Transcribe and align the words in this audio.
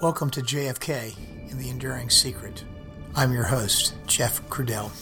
Welcome 0.00 0.30
to 0.30 0.42
JFK 0.42 1.16
and 1.50 1.58
the 1.58 1.68
Enduring 1.68 2.08
Secret. 2.08 2.62
I'm 3.16 3.32
your 3.32 3.42
host, 3.42 3.94
Jeff 4.06 4.40
Crudell. 4.48 4.92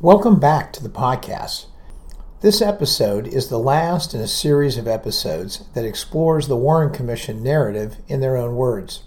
Welcome 0.00 0.38
back 0.38 0.72
to 0.74 0.80
the 0.80 0.88
podcast. 0.88 1.66
This 2.42 2.62
episode 2.62 3.26
is 3.26 3.48
the 3.48 3.58
last 3.58 4.14
in 4.14 4.20
a 4.20 4.28
series 4.28 4.76
of 4.78 4.86
episodes 4.86 5.64
that 5.74 5.84
explores 5.84 6.46
the 6.46 6.54
Warren 6.54 6.94
Commission 6.94 7.42
narrative 7.42 7.96
in 8.06 8.20
their 8.20 8.36
own 8.36 8.54
words. 8.54 9.02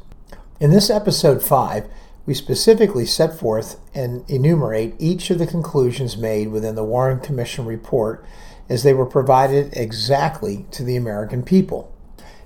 In 0.59 0.71
this 0.71 0.89
episode 0.89 1.41
5, 1.41 1.89
we 2.29 2.35
specifically 2.35 3.07
set 3.07 3.39
forth 3.39 3.79
and 3.91 4.23
enumerate 4.29 4.93
each 4.99 5.31
of 5.31 5.39
the 5.39 5.47
conclusions 5.47 6.15
made 6.15 6.47
within 6.49 6.75
the 6.75 6.83
Warren 6.83 7.19
Commission 7.19 7.65
report 7.65 8.23
as 8.69 8.83
they 8.83 8.93
were 8.93 9.07
provided 9.07 9.75
exactly 9.75 10.67
to 10.69 10.83
the 10.83 10.95
American 10.95 11.41
people. 11.41 11.91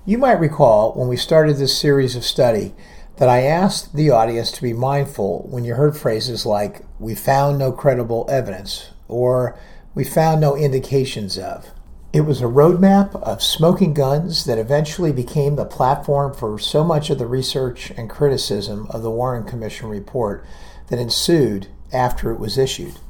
You 0.06 0.16
might 0.16 0.40
recall 0.40 0.94
when 0.94 1.06
we 1.06 1.18
started 1.18 1.58
this 1.58 1.76
series 1.76 2.16
of 2.16 2.24
study 2.24 2.72
that 3.18 3.28
I 3.28 3.42
asked 3.42 3.94
the 3.94 4.08
audience 4.08 4.50
to 4.52 4.62
be 4.62 4.72
mindful 4.72 5.46
when 5.50 5.64
you 5.64 5.74
heard 5.74 5.98
phrases 5.98 6.46
like, 6.46 6.80
we 6.98 7.14
found 7.14 7.58
no 7.58 7.70
credible 7.70 8.26
evidence, 8.30 8.88
or 9.06 9.60
we 9.94 10.02
found 10.02 10.40
no 10.40 10.56
indications 10.56 11.36
of. 11.36 11.73
It 12.14 12.26
was 12.26 12.40
a 12.40 12.44
roadmap 12.44 13.20
of 13.22 13.42
smoking 13.42 13.92
guns 13.92 14.44
that 14.44 14.56
eventually 14.56 15.10
became 15.10 15.56
the 15.56 15.64
platform 15.64 16.32
for 16.32 16.60
so 16.60 16.84
much 16.84 17.10
of 17.10 17.18
the 17.18 17.26
research 17.26 17.90
and 17.90 18.08
criticism 18.08 18.86
of 18.90 19.02
the 19.02 19.10
Warren 19.10 19.42
Commission 19.42 19.88
report 19.88 20.46
that 20.90 21.00
ensued 21.00 21.66
after 21.92 22.30
it 22.30 22.38
was 22.38 22.56
issued. 22.56 23.00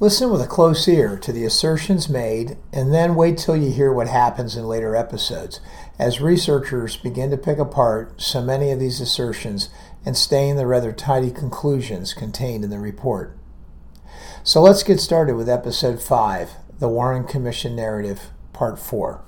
Listen 0.00 0.30
with 0.30 0.40
a 0.40 0.46
close 0.46 0.88
ear 0.88 1.18
to 1.18 1.30
the 1.30 1.44
assertions 1.44 2.08
made, 2.08 2.56
and 2.72 2.94
then 2.94 3.16
wait 3.16 3.36
till 3.36 3.54
you 3.54 3.70
hear 3.70 3.92
what 3.92 4.08
happens 4.08 4.56
in 4.56 4.64
later 4.64 4.96
episodes 4.96 5.60
as 5.98 6.22
researchers 6.22 6.96
begin 6.96 7.30
to 7.30 7.36
pick 7.36 7.58
apart 7.58 8.18
so 8.18 8.40
many 8.40 8.70
of 8.70 8.80
these 8.80 8.98
assertions 8.98 9.68
and 10.06 10.16
stain 10.16 10.56
the 10.56 10.66
rather 10.66 10.94
tidy 10.94 11.30
conclusions 11.30 12.14
contained 12.14 12.64
in 12.64 12.70
the 12.70 12.78
report. 12.78 13.36
So 14.42 14.62
let's 14.62 14.82
get 14.82 15.00
started 15.00 15.36
with 15.36 15.50
episode 15.50 16.00
5 16.00 16.52
The 16.78 16.88
Warren 16.88 17.24
Commission 17.24 17.76
Narrative 17.76 18.30
Part 18.58 18.80
4. 18.80 19.22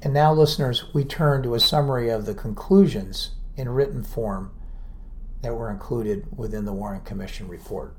And 0.00 0.14
now, 0.14 0.32
listeners, 0.32 0.84
we 0.94 1.04
turn 1.04 1.42
to 1.42 1.54
a 1.54 1.60
summary 1.60 2.08
of 2.08 2.24
the 2.24 2.32
conclusions 2.32 3.32
in 3.58 3.68
written 3.68 4.02
form 4.02 4.52
that 5.42 5.54
were 5.54 5.70
included 5.70 6.26
within 6.34 6.64
the 6.64 6.72
Warren 6.72 7.02
Commission 7.02 7.46
report. 7.46 7.94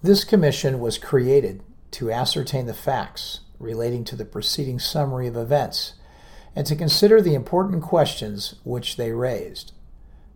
This 0.00 0.22
commission 0.22 0.78
was 0.78 0.98
created 0.98 1.64
to 1.90 2.12
ascertain 2.12 2.66
the 2.66 2.72
facts 2.72 3.40
relating 3.58 4.04
to 4.04 4.14
the 4.14 4.24
preceding 4.24 4.78
summary 4.78 5.26
of 5.26 5.36
events 5.36 5.94
and 6.56 6.66
to 6.66 6.76
consider 6.76 7.20
the 7.20 7.34
important 7.34 7.82
questions 7.82 8.54
which 8.64 8.96
they 8.96 9.12
raised. 9.12 9.72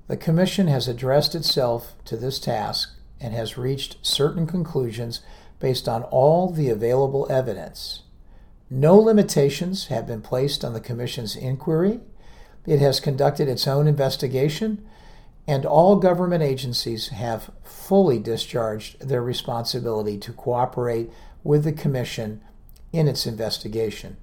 The 0.09 0.17
Commission 0.17 0.67
has 0.69 0.89
addressed 0.89 1.35
itself 1.35 1.95
to 2.07 2.17
this 2.17 2.39
task 2.39 2.95
and 3.21 3.35
has 3.35 3.59
reached 3.59 3.99
certain 4.03 4.47
conclusions 4.47 5.21
based 5.61 5.89
on 5.89 6.03
all 6.05 6.51
the 6.51 6.71
available 6.71 7.27
evidence. 7.31 8.03
No 8.71 8.97
limitations 8.97 9.87
have 9.87 10.07
been 10.07 10.23
placed 10.23 10.65
on 10.65 10.73
the 10.73 10.81
Commission's 10.81 11.37
inquiry. 11.37 12.01
It 12.67 12.81
has 12.81 13.01
conducted 13.01 13.49
its 13.49 13.67
own 13.67 13.87
investigation, 13.87 14.87
and 15.47 15.65
all 15.65 15.97
government 15.97 16.43
agencies 16.43 17.09
have 17.09 17.51
fully 17.63 18.19
discharged 18.19 19.09
their 19.09 19.23
responsibility 19.23 20.19
to 20.19 20.33
cooperate 20.33 21.11
with 21.43 21.65
the 21.65 21.73
Commission 21.73 22.43
in 22.93 23.09
its 23.09 23.27
investigation. 23.27 24.17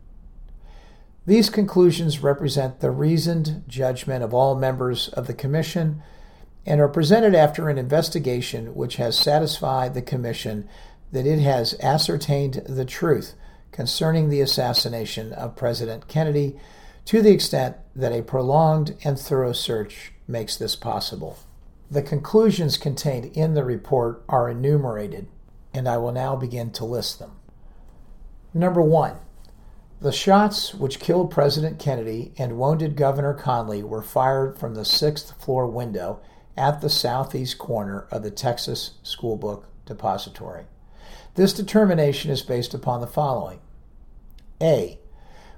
These 1.27 1.49
conclusions 1.49 2.21
represent 2.21 2.79
the 2.79 2.91
reasoned 2.91 3.63
judgment 3.67 4.23
of 4.23 4.33
all 4.33 4.55
members 4.55 5.09
of 5.09 5.25
the 5.25 5.33
Commission 5.33 6.03
and 6.67 6.79
are 6.79 6.87
presented 6.87 7.33
after 7.33 7.67
an 7.67 7.77
investigation 7.79 8.75
which 8.75 8.97
has 8.97 9.17
satisfied 9.17 9.93
the 9.93 10.03
Commission 10.03 10.69
that 11.11 11.25
it 11.25 11.39
has 11.39 11.75
ascertained 11.79 12.61
the 12.67 12.85
truth 12.85 13.33
concerning 13.71 14.29
the 14.29 14.41
assassination 14.41 15.33
of 15.33 15.55
President 15.55 16.07
Kennedy 16.07 16.57
to 17.05 17.21
the 17.21 17.31
extent 17.31 17.77
that 17.95 18.11
a 18.11 18.21
prolonged 18.21 18.95
and 19.03 19.19
thorough 19.19 19.53
search 19.53 20.13
makes 20.27 20.55
this 20.55 20.75
possible. 20.75 21.37
The 21.89 22.01
conclusions 22.01 22.77
contained 22.77 23.25
in 23.37 23.53
the 23.53 23.63
report 23.63 24.23
are 24.27 24.49
enumerated, 24.49 25.27
and 25.73 25.87
I 25.87 25.97
will 25.97 26.11
now 26.11 26.35
begin 26.35 26.71
to 26.71 26.85
list 26.85 27.19
them. 27.19 27.31
Number 28.53 28.81
one, 28.81 29.17
the 30.05 30.11
shots 30.11 30.71
which 30.71 30.99
killed 30.99 31.31
President 31.31 31.79
Kennedy 31.79 32.31
and 32.37 32.59
wounded 32.59 32.95
Governor 32.95 33.33
Connally 33.33 33.81
were 33.81 34.03
fired 34.03 34.55
from 34.55 34.75
the 34.75 34.85
sixth 34.85 35.33
floor 35.43 35.65
window 35.65 36.21
at 36.55 36.79
the 36.79 36.91
southeast 36.91 37.57
corner 37.57 38.05
of 38.11 38.21
the 38.21 38.29
Texas 38.29 38.99
Schoolbook 39.03 39.63
Depository. 39.87 40.65
This 41.33 41.53
determination 41.53 42.29
is 42.29 42.43
based 42.43 42.75
upon 42.75 43.01
the 43.01 43.07
following 43.07 43.61
A. 44.61 44.99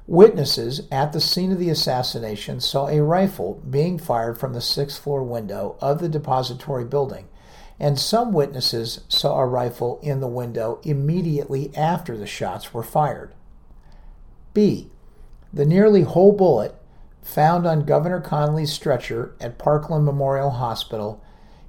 Witnesses 0.07 0.87
at 0.93 1.11
the 1.11 1.19
scene 1.19 1.51
of 1.51 1.59
the 1.59 1.69
assassination 1.69 2.61
saw 2.61 2.87
a 2.87 3.03
rifle 3.03 3.61
being 3.69 3.99
fired 3.99 4.37
from 4.37 4.53
the 4.53 4.61
sixth 4.61 5.03
floor 5.03 5.23
window 5.23 5.75
of 5.81 5.99
the 5.99 6.07
depository 6.07 6.85
building, 6.85 7.27
and 7.81 7.99
some 7.99 8.31
witnesses 8.31 9.01
saw 9.09 9.39
a 9.39 9.45
rifle 9.45 9.99
in 10.01 10.21
the 10.21 10.25
window 10.25 10.79
immediately 10.83 11.75
after 11.75 12.15
the 12.15 12.25
shots 12.25 12.73
were 12.73 12.81
fired. 12.81 13.33
B. 14.57 14.89
The 15.53 15.67
nearly 15.67 16.01
whole 16.01 16.31
bullet 16.31 16.73
found 17.21 17.67
on 17.67 17.85
Governor 17.85 18.19
Connally's 18.19 18.73
stretcher 18.73 19.35
at 19.39 19.59
Parkland 19.59 20.03
Memorial 20.03 20.49
Hospital 20.49 21.23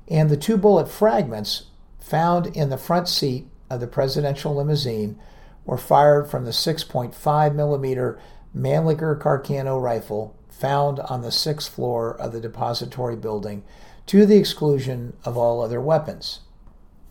and 0.08 0.30
the 0.30 0.38
two 0.38 0.56
bullet 0.56 0.88
fragments 0.88 1.64
found 2.00 2.46
in 2.56 2.70
the 2.70 2.78
front 2.78 3.06
seat 3.06 3.46
of 3.68 3.80
the 3.80 3.86
presidential 3.86 4.54
limousine 4.54 5.18
were 5.66 5.76
fired 5.76 6.30
from 6.30 6.46
the 6.46 6.50
6.5 6.50 7.54
millimeter 7.54 8.18
Mannlicher 8.56 9.20
Carcano 9.20 9.78
rifle 9.78 10.34
found 10.48 10.98
on 10.98 11.20
the 11.20 11.30
sixth 11.30 11.70
floor 11.70 12.18
of 12.18 12.32
the 12.32 12.40
depository 12.40 13.16
building 13.16 13.64
to 14.06 14.24
the 14.24 14.38
exclusion 14.38 15.14
of 15.26 15.36
all 15.36 15.60
other 15.60 15.78
weapons. 15.78 16.40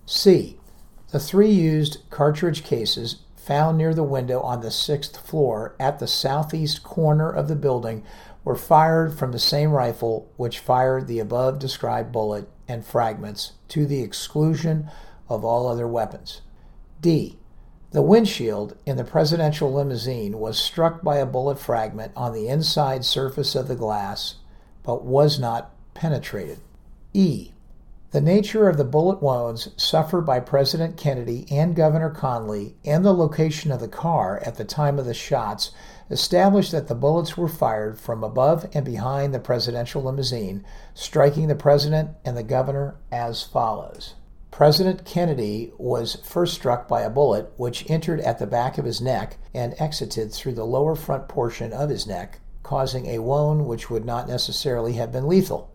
C. 0.08 0.58
The 1.12 1.20
three 1.20 1.52
used 1.52 2.00
cartridge 2.10 2.64
cases 2.64 3.18
found 3.48 3.78
near 3.78 3.94
the 3.94 4.04
window 4.04 4.42
on 4.42 4.60
the 4.60 4.70
sixth 4.70 5.26
floor 5.26 5.74
at 5.80 6.00
the 6.00 6.08
southeast 6.08 6.84
corner 6.84 7.32
of 7.32 7.48
the 7.48 7.56
building 7.56 8.04
were 8.44 8.58
fired 8.58 9.18
from 9.18 9.32
the 9.32 9.40
same 9.40 9.72
rifle 9.72 10.30
which 10.36 10.60
fired 10.60 11.08
the 11.08 11.20
above 11.20 11.58
described 11.58 12.12
bullet 12.12 12.50
and 12.68 12.86
fragments 12.86 13.54
to 13.70 13.86
the 13.86 14.02
exclusion 14.02 14.90
of 15.30 15.46
all 15.46 15.66
other 15.66 15.88
weapons. 15.88 16.42
D. 17.00 17.40
The 17.92 18.02
windshield 18.02 18.76
in 18.86 18.98
the 18.98 19.06
presidential 19.06 19.74
limousine 19.74 20.40
was 20.40 20.60
struck 20.60 21.02
by 21.02 21.16
a 21.16 21.26
bullet 21.26 21.58
fragment 21.58 22.12
on 22.18 22.34
the 22.34 22.50
inside 22.50 23.06
surface 23.06 23.56
of 23.56 23.70
the 23.70 23.76
glass, 23.76 24.36
but 24.84 25.06
was 25.06 25.40
not 25.40 25.72
penetrated. 25.94 26.60
E. 27.14 27.52
The 28.18 28.24
nature 28.24 28.68
of 28.68 28.78
the 28.78 28.84
bullet 28.84 29.22
wounds 29.22 29.70
suffered 29.78 30.24
by 30.24 30.40
President 30.40 30.98
Kennedy 30.98 31.46
and 31.52 31.76
Governor 31.76 32.10
Connally 32.10 32.74
and 32.84 33.06
the 33.06 33.14
location 33.14 33.72
of 33.72 33.80
the 33.80 33.88
car 33.88 34.42
at 34.44 34.56
the 34.56 34.66
time 34.66 34.98
of 34.98 35.06
the 35.06 35.14
shots 35.14 35.70
established 36.10 36.72
that 36.72 36.88
the 36.88 36.96
bullets 36.96 37.38
were 37.38 37.48
fired 37.48 38.00
from 38.00 38.24
above 38.24 38.72
and 38.74 38.84
behind 38.84 39.36
the 39.36 39.40
presidential 39.40 40.02
limousine, 40.02 40.66
striking 40.96 41.48
the 41.48 41.54
president 41.54 42.10
and 42.26 42.36
the 42.36 42.42
governor 42.42 42.96
as 43.12 43.44
follows. 43.44 44.16
President 44.50 45.06
Kennedy 45.06 45.72
was 45.78 46.16
first 46.24 46.56
struck 46.56 46.88
by 46.88 47.02
a 47.02 47.12
bullet 47.12 47.54
which 47.58 47.88
entered 47.88 48.20
at 48.22 48.40
the 48.40 48.48
back 48.48 48.80
of 48.80 48.86
his 48.86 49.00
neck 49.00 49.38
and 49.54 49.76
exited 49.78 50.34
through 50.34 50.54
the 50.54 50.66
lower 50.66 50.96
front 50.96 51.28
portion 51.28 51.72
of 51.72 51.92
his 51.92 52.08
neck, 52.08 52.40
causing 52.64 53.06
a 53.06 53.20
wound 53.20 53.68
which 53.68 53.92
would 53.92 54.06
not 54.06 54.28
necessarily 54.28 54.94
have 54.94 55.12
been 55.12 55.28
lethal. 55.28 55.72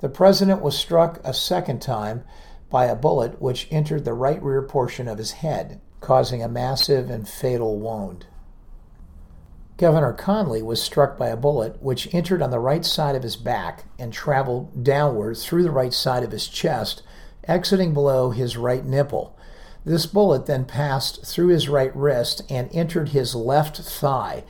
The 0.00 0.08
president 0.08 0.60
was 0.60 0.76
struck 0.76 1.20
a 1.24 1.32
second 1.32 1.80
time 1.80 2.24
by 2.70 2.86
a 2.86 2.96
bullet 2.96 3.40
which 3.40 3.68
entered 3.70 4.04
the 4.04 4.12
right 4.12 4.42
rear 4.42 4.62
portion 4.62 5.08
of 5.08 5.18
his 5.18 5.32
head, 5.32 5.80
causing 6.00 6.42
a 6.42 6.48
massive 6.48 7.10
and 7.10 7.28
fatal 7.28 7.78
wound. 7.78 8.26
Governor 9.76 10.12
Connally 10.12 10.62
was 10.62 10.80
struck 10.80 11.18
by 11.18 11.28
a 11.28 11.36
bullet 11.36 11.82
which 11.82 12.12
entered 12.14 12.42
on 12.42 12.50
the 12.50 12.60
right 12.60 12.84
side 12.84 13.16
of 13.16 13.24
his 13.24 13.36
back 13.36 13.84
and 13.98 14.12
traveled 14.12 14.84
downward 14.84 15.36
through 15.36 15.64
the 15.64 15.70
right 15.70 15.92
side 15.92 16.22
of 16.22 16.30
his 16.30 16.46
chest, 16.46 17.02
exiting 17.48 17.92
below 17.92 18.30
his 18.30 18.56
right 18.56 18.84
nipple. 18.84 19.36
This 19.84 20.06
bullet 20.06 20.46
then 20.46 20.64
passed 20.64 21.26
through 21.26 21.48
his 21.48 21.68
right 21.68 21.94
wrist 21.94 22.42
and 22.48 22.70
entered 22.72 23.10
his 23.10 23.34
left 23.34 23.78
thigh, 23.78 24.44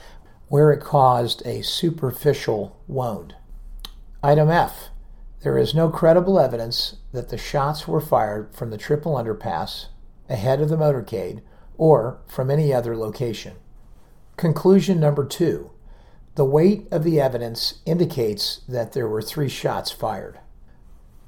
where 0.49 0.71
it 0.71 0.81
caused 0.81 1.45
a 1.47 1.63
superficial 1.63 2.81
wound. 2.87 3.35
Item 4.23 4.51
F. 4.51 4.91
There 5.45 5.59
is 5.59 5.75
no 5.75 5.91
credible 5.91 6.41
evidence 6.41 6.97
that 7.13 7.29
the 7.29 7.37
shots 7.37 7.87
were 7.87 8.01
fired 8.01 8.55
from 8.55 8.71
the 8.71 8.79
triple 8.79 9.13
underpass, 9.17 9.89
ahead 10.27 10.63
of 10.63 10.71
the 10.71 10.79
motorcade, 10.79 11.43
or 11.77 12.23
from 12.27 12.51
any 12.51 12.73
other 12.73 12.97
location. 12.97 13.57
Conclusion 14.39 14.99
number 14.99 15.23
two. 15.23 15.71
The 16.37 16.47
weight 16.47 16.89
of 16.91 17.05
the 17.05 17.21
evidence 17.21 17.81
indicates 17.85 18.63
that 18.67 18.95
there 18.95 19.07
were 19.07 19.21
three 19.21 19.51
shots 19.51 19.91
fired. 19.91 20.41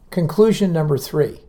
Conclusion 0.09 0.73
number 0.73 0.97
three. 0.97 1.43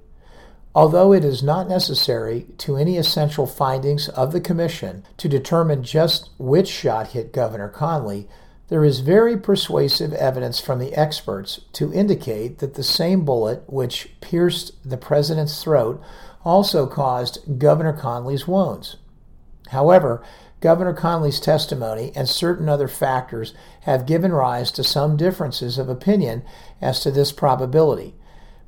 Although 0.75 1.13
it 1.13 1.23
is 1.23 1.41
not 1.41 1.69
necessary 1.69 2.47
to 2.57 2.75
any 2.75 2.97
essential 2.97 3.47
findings 3.47 4.09
of 4.09 4.33
the 4.33 4.41
Commission 4.41 5.05
to 5.15 5.29
determine 5.29 5.83
just 5.83 6.31
which 6.37 6.67
shot 6.67 7.07
hit 7.07 7.31
Governor 7.31 7.71
Connally, 7.73 8.27
there 8.69 8.83
is 8.83 8.99
very 8.99 9.37
persuasive 9.37 10.13
evidence 10.13 10.59
from 10.59 10.79
the 10.79 10.93
experts 10.93 11.61
to 11.73 11.93
indicate 11.93 12.59
that 12.59 12.73
the 12.73 12.83
same 12.83 13.23
bullet 13.23 13.63
which 13.67 14.09
pierced 14.19 14.73
the 14.87 14.97
President's 14.97 15.63
throat 15.63 16.01
also 16.43 16.85
caused 16.85 17.59
Governor 17.59 17.93
Connally's 17.93 18.47
wounds. 18.47 18.97
However, 19.69 20.23
Governor 20.59 20.93
Connally's 20.93 21.39
testimony 21.39 22.11
and 22.15 22.27
certain 22.27 22.67
other 22.67 22.87
factors 22.87 23.53
have 23.81 24.05
given 24.05 24.33
rise 24.33 24.71
to 24.71 24.83
some 24.83 25.15
differences 25.15 25.77
of 25.77 25.87
opinion 25.87 26.43
as 26.81 26.99
to 27.01 27.11
this 27.11 27.31
probability. 27.31 28.15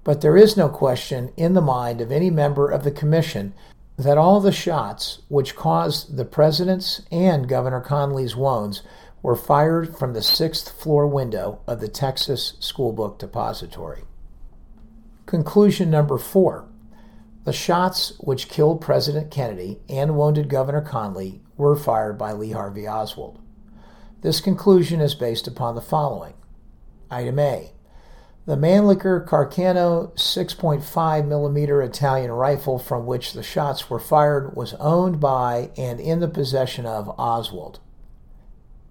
But 0.04 0.22
there 0.22 0.38
is 0.38 0.56
no 0.56 0.70
question 0.70 1.34
in 1.36 1.56
the 1.56 1.62
mind 1.62 2.00
of 2.00 2.12
any 2.12 2.30
member 2.30 2.70
of 2.70 2.84
the 2.84 2.92
Commission 2.92 3.54
that 3.98 4.18
all 4.18 4.40
the 4.40 4.52
shots 4.52 5.20
which 5.28 5.56
caused 5.56 6.16
the 6.16 6.26
President's 6.26 7.02
and 7.12 7.50
Governor 7.50 7.82
Connally's 7.82 8.36
wounds 8.36 8.82
were 9.22 9.36
fired 9.36 9.98
from 9.98 10.14
the 10.14 10.22
sixth 10.22 10.70
floor 10.70 11.08
window 11.08 11.62
of 11.68 11.80
the 11.80 11.88
Texas 11.88 12.54
School 12.60 12.92
Book 12.92 13.20
Depository. 13.20 14.04
Conclusion 15.26 15.90
number 15.90 16.18
four 16.18 16.68
the 17.46 17.54
shots 17.54 18.14
which 18.20 18.50
killed 18.50 18.82
President 18.82 19.32
Kennedy 19.32 19.80
and 19.88 20.18
wounded 20.18 20.50
Governor 20.50 20.84
Connally 20.84 21.40
were 21.58 21.76
fired 21.76 22.18
by 22.18 22.32
Lee 22.32 22.52
Harvey 22.52 22.88
Oswald. 22.88 23.40
This 24.22 24.42
conclusion 24.42 25.00
is 25.00 25.16
based 25.16 25.48
upon 25.48 25.76
the 25.76 25.82
following 25.82 26.34
Item 27.10 27.40
A 27.40 27.72
the 28.46 28.56
Mannlicher 28.56 29.28
Carcano 29.28 30.12
6.5 30.16 31.28
millimeter 31.28 31.84
Italian 31.84 32.32
rifle 32.32 32.80
from 32.80 33.06
which 33.06 33.34
the 33.34 33.44
shots 33.44 33.92
were 33.92 34.00
fired 34.00 34.56
was 34.56 34.74
owned 34.80 35.20
by 35.20 35.70
and 35.78 36.00
in 36.00 36.20
the 36.20 36.28
possession 36.28 36.88
of 36.88 37.14
Oswald. 37.20 37.80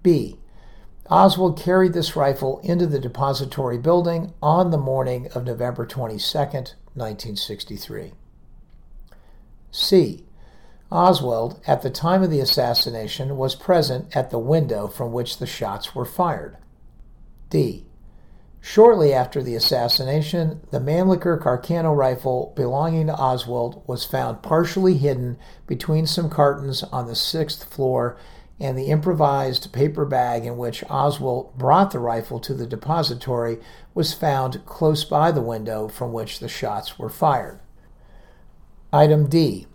B. 0.08 0.38
Oswald 1.10 1.58
carried 1.60 1.92
this 1.92 2.16
rifle 2.16 2.60
into 2.60 2.86
the 2.86 2.98
depository 2.98 3.76
building 3.76 4.32
on 4.42 4.70
the 4.70 4.78
morning 4.78 5.28
of 5.34 5.44
November 5.44 5.84
22, 5.84 6.38
1963. 6.38 8.14
C. 9.70 10.24
Oswald, 10.90 11.60
at 11.66 11.82
the 11.82 11.90
time 11.90 12.22
of 12.22 12.30
the 12.30 12.40
assassination, 12.40 13.36
was 13.36 13.54
present 13.54 14.16
at 14.16 14.30
the 14.30 14.38
window 14.38 14.88
from 14.88 15.12
which 15.12 15.36
the 15.36 15.46
shots 15.46 15.94
were 15.94 16.06
fired. 16.06 16.56
D. 17.50 17.84
Shortly 18.62 19.12
after 19.12 19.42
the 19.42 19.56
assassination, 19.56 20.62
the 20.70 20.80
Mannlicher 20.80 21.38
Carcano 21.38 21.94
rifle 21.94 22.54
belonging 22.56 23.08
to 23.08 23.14
Oswald 23.14 23.82
was 23.86 24.06
found 24.06 24.42
partially 24.42 24.96
hidden 24.96 25.36
between 25.66 26.06
some 26.06 26.30
cartons 26.30 26.82
on 26.84 27.08
the 27.08 27.14
sixth 27.14 27.64
floor, 27.64 28.16
and 28.60 28.76
the 28.76 28.86
improvised 28.86 29.72
paper 29.72 30.04
bag 30.04 30.44
in 30.44 30.56
which 30.56 30.84
Oswald 30.90 31.56
brought 31.56 31.90
the 31.92 31.98
rifle 31.98 32.40
to 32.40 32.54
the 32.54 32.66
depository 32.66 33.58
was 33.94 34.12
found 34.12 34.64
close 34.66 35.04
by 35.04 35.30
the 35.30 35.42
window 35.42 35.88
from 35.88 36.12
which 36.12 36.40
the 36.40 36.48
shots 36.48 36.98
were 36.98 37.08
fired. 37.08 37.60
Item 38.92 39.28
D. 39.28 39.66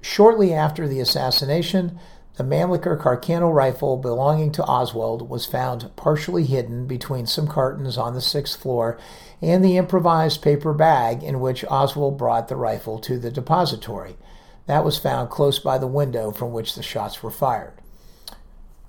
Shortly 0.00 0.52
after 0.52 0.88
the 0.88 0.98
assassination, 0.98 1.98
the 2.36 2.44
Mannlicher 2.44 2.98
Carcano 2.98 3.52
rifle 3.52 3.98
belonging 3.98 4.52
to 4.52 4.64
Oswald 4.64 5.28
was 5.28 5.44
found 5.44 5.94
partially 5.96 6.44
hidden 6.44 6.86
between 6.86 7.26
some 7.26 7.46
cartons 7.46 7.98
on 7.98 8.14
the 8.14 8.22
sixth 8.22 8.58
floor 8.58 8.98
and 9.42 9.62
the 9.62 9.76
improvised 9.76 10.40
paper 10.40 10.72
bag 10.72 11.22
in 11.22 11.40
which 11.40 11.64
Oswald 11.66 12.16
brought 12.16 12.48
the 12.48 12.56
rifle 12.56 12.98
to 13.00 13.18
the 13.18 13.30
depository. 13.30 14.16
That 14.66 14.84
was 14.84 14.98
found 14.98 15.28
close 15.28 15.58
by 15.58 15.76
the 15.76 15.86
window 15.86 16.30
from 16.30 16.52
which 16.52 16.74
the 16.74 16.82
shots 16.82 17.22
were 17.22 17.30
fired. 17.30 17.81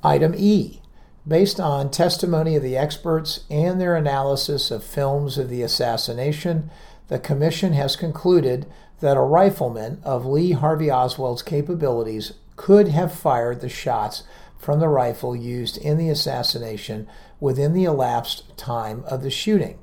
Item 0.05 0.35
E. 0.35 0.81
Based 1.25 1.61
on 1.61 1.89
testimony 1.89 2.57
of 2.57 2.63
the 2.63 2.75
experts 2.75 3.45
and 3.50 3.79
their 3.79 3.95
analysis 3.95 4.69
of 4.69 4.83
films 4.83 5.38
of 5.38 5.47
the 5.47 5.61
assassination, 5.61 6.69
the 7.07 7.19
Commission 7.19 7.71
has 7.71 7.95
concluded 7.95 8.65
that 9.00 9.15
a 9.15 9.21
rifleman 9.21 10.01
of 10.03 10.25
Lee 10.25 10.51
Harvey 10.51 10.91
Oswald's 10.91 11.41
capabilities 11.41 12.33
could 12.57 12.89
have 12.89 13.13
fired 13.13 13.61
the 13.61 13.69
shots 13.69 14.23
from 14.57 14.81
the 14.81 14.89
rifle 14.89 15.38
used 15.38 15.77
in 15.77 15.97
the 15.97 16.09
assassination 16.09 17.07
within 17.39 17.71
the 17.71 17.85
elapsed 17.85 18.57
time 18.57 19.05
of 19.07 19.23
the 19.23 19.31
shooting. 19.31 19.79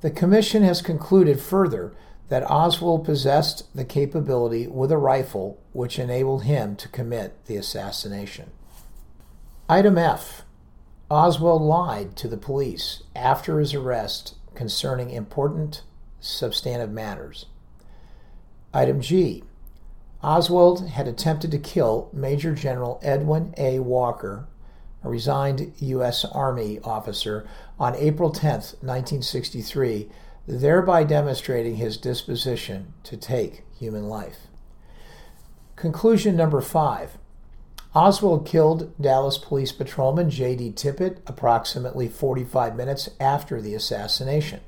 The 0.00 0.12
Commission 0.12 0.62
has 0.62 0.80
concluded 0.80 1.40
further 1.40 1.92
that 2.28 2.48
Oswald 2.48 3.04
possessed 3.04 3.74
the 3.74 3.84
capability 3.84 4.68
with 4.68 4.92
a 4.92 4.96
rifle 4.96 5.60
which 5.72 5.98
enabled 5.98 6.44
him 6.44 6.76
to 6.76 6.88
commit 6.88 7.46
the 7.46 7.56
assassination. 7.56 8.52
Item 9.70 9.96
F. 9.96 10.42
Oswald 11.08 11.62
lied 11.62 12.16
to 12.16 12.26
the 12.26 12.36
police 12.36 13.04
after 13.14 13.60
his 13.60 13.72
arrest 13.72 14.34
concerning 14.56 15.10
important 15.10 15.82
substantive 16.18 16.90
matters. 16.90 17.46
Item 18.74 19.00
G. 19.00 19.44
Oswald 20.24 20.88
had 20.88 21.06
attempted 21.06 21.52
to 21.52 21.58
kill 21.60 22.10
Major 22.12 22.52
General 22.52 22.98
Edwin 23.00 23.54
A. 23.58 23.78
Walker, 23.78 24.48
a 25.04 25.08
resigned 25.08 25.72
U.S. 25.78 26.24
Army 26.24 26.80
officer, 26.82 27.46
on 27.78 27.94
April 27.94 28.30
10, 28.30 28.50
1963, 28.50 30.08
thereby 30.48 31.04
demonstrating 31.04 31.76
his 31.76 31.96
disposition 31.96 32.92
to 33.04 33.16
take 33.16 33.62
human 33.78 34.08
life. 34.08 34.48
Conclusion 35.76 36.34
number 36.34 36.60
five 36.60 37.19
Oswald 37.92 38.46
killed 38.46 38.94
Dallas 39.00 39.36
Police 39.36 39.72
Patrolman 39.72 40.30
J.D. 40.30 40.72
Tippit 40.72 41.18
approximately 41.26 42.06
45 42.06 42.76
minutes 42.76 43.10
after 43.18 43.60
the 43.60 43.74
assassination. 43.74 44.60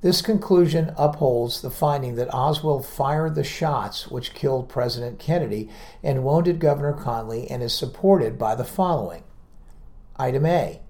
This 0.00 0.20
conclusion 0.20 0.92
upholds 0.96 1.60
the 1.60 1.70
finding 1.70 2.16
that 2.16 2.34
Oswald 2.34 2.84
fired 2.84 3.36
the 3.36 3.44
shots 3.44 4.08
which 4.08 4.34
killed 4.34 4.68
President 4.68 5.20
Kennedy 5.20 5.68
and 6.02 6.24
wounded 6.24 6.58
Governor 6.58 6.94
Connally 6.94 7.46
and 7.48 7.62
is 7.62 7.74
supported 7.74 8.38
by 8.38 8.56
the 8.56 8.64
following. 8.64 9.22
Item 10.16 10.44
A. 10.44 10.80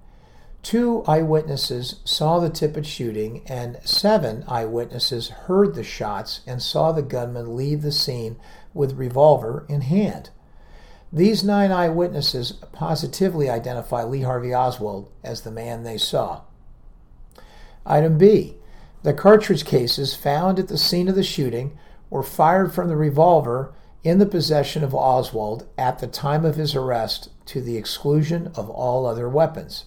Two 0.62 1.04
eyewitnesses 1.06 1.96
saw 2.04 2.38
the 2.38 2.50
Tippit 2.50 2.86
shooting, 2.86 3.42
and 3.46 3.78
seven 3.84 4.42
eyewitnesses 4.48 5.28
heard 5.28 5.74
the 5.74 5.84
shots 5.84 6.40
and 6.46 6.62
saw 6.62 6.92
the 6.92 7.02
gunman 7.02 7.54
leave 7.54 7.82
the 7.82 7.92
scene 7.92 8.36
with 8.72 8.94
revolver 8.94 9.66
in 9.68 9.82
hand. 9.82 10.30
These 11.12 11.42
nine 11.42 11.72
eyewitnesses 11.72 12.52
positively 12.72 13.48
identify 13.48 14.04
Lee 14.04 14.22
Harvey 14.22 14.54
Oswald 14.54 15.10
as 15.24 15.40
the 15.40 15.50
man 15.50 15.82
they 15.82 15.96
saw. 15.96 16.42
Item 17.86 18.18
B. 18.18 18.56
The 19.02 19.14
cartridge 19.14 19.64
cases 19.64 20.14
found 20.14 20.58
at 20.58 20.68
the 20.68 20.76
scene 20.76 21.08
of 21.08 21.14
the 21.14 21.22
shooting 21.22 21.78
were 22.10 22.22
fired 22.22 22.74
from 22.74 22.88
the 22.88 22.96
revolver 22.96 23.72
in 24.04 24.18
the 24.18 24.26
possession 24.26 24.84
of 24.84 24.94
Oswald 24.94 25.66
at 25.78 25.98
the 25.98 26.06
time 26.06 26.44
of 26.44 26.56
his 26.56 26.74
arrest 26.74 27.30
to 27.46 27.60
the 27.62 27.76
exclusion 27.76 28.52
of 28.54 28.68
all 28.68 29.06
other 29.06 29.28
weapons. 29.28 29.86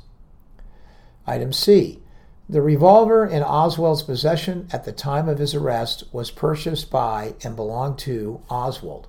Item 1.28 1.54
C. 1.54 2.02
The 2.50 2.62
revolver 2.62 3.26
in 3.26 3.44
Oswald's 3.44 4.04
possession 4.04 4.68
at 4.74 4.84
the 4.84 4.92
time 4.92 5.30
of 5.30 5.38
his 5.38 5.54
arrest 5.54 6.04
was 6.12 6.32
purchased 6.32 6.90
by 6.90 7.36
and 7.44 7.56
belonged 7.56 8.00
to 8.00 8.42
Oswald. 8.50 9.08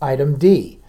Item 0.00 0.36
D. 0.38 0.79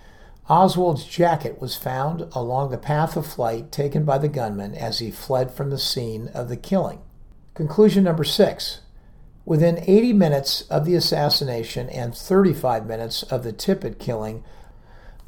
Oswald's 0.50 1.06
jacket 1.06 1.62
was 1.62 1.76
found 1.76 2.28
along 2.34 2.72
the 2.72 2.78
path 2.78 3.16
of 3.16 3.26
flight 3.26 3.72
taken 3.72 4.04
by 4.04 4.18
the 4.18 4.28
gunman 4.28 4.74
as 4.74 5.00
he 5.00 5.12
fled 5.12 5.52
from 5.52 5.70
the 5.70 5.78
scene 5.78 6.30
of 6.34 6.50
the 6.50 6.58
killing. 6.58 7.00
Conclusion 7.54 8.04
number 8.04 8.24
six. 8.24 8.82
Within 9.46 9.84
80 9.88 10.14
minutes 10.14 10.62
of 10.64 10.86
the 10.86 10.96
assassination 10.96 11.90
and 11.90 12.16
35 12.16 12.86
minutes 12.86 13.24
of 13.24 13.44
the 13.44 13.54
Tippit 13.54 14.00
killing, 14.00 14.44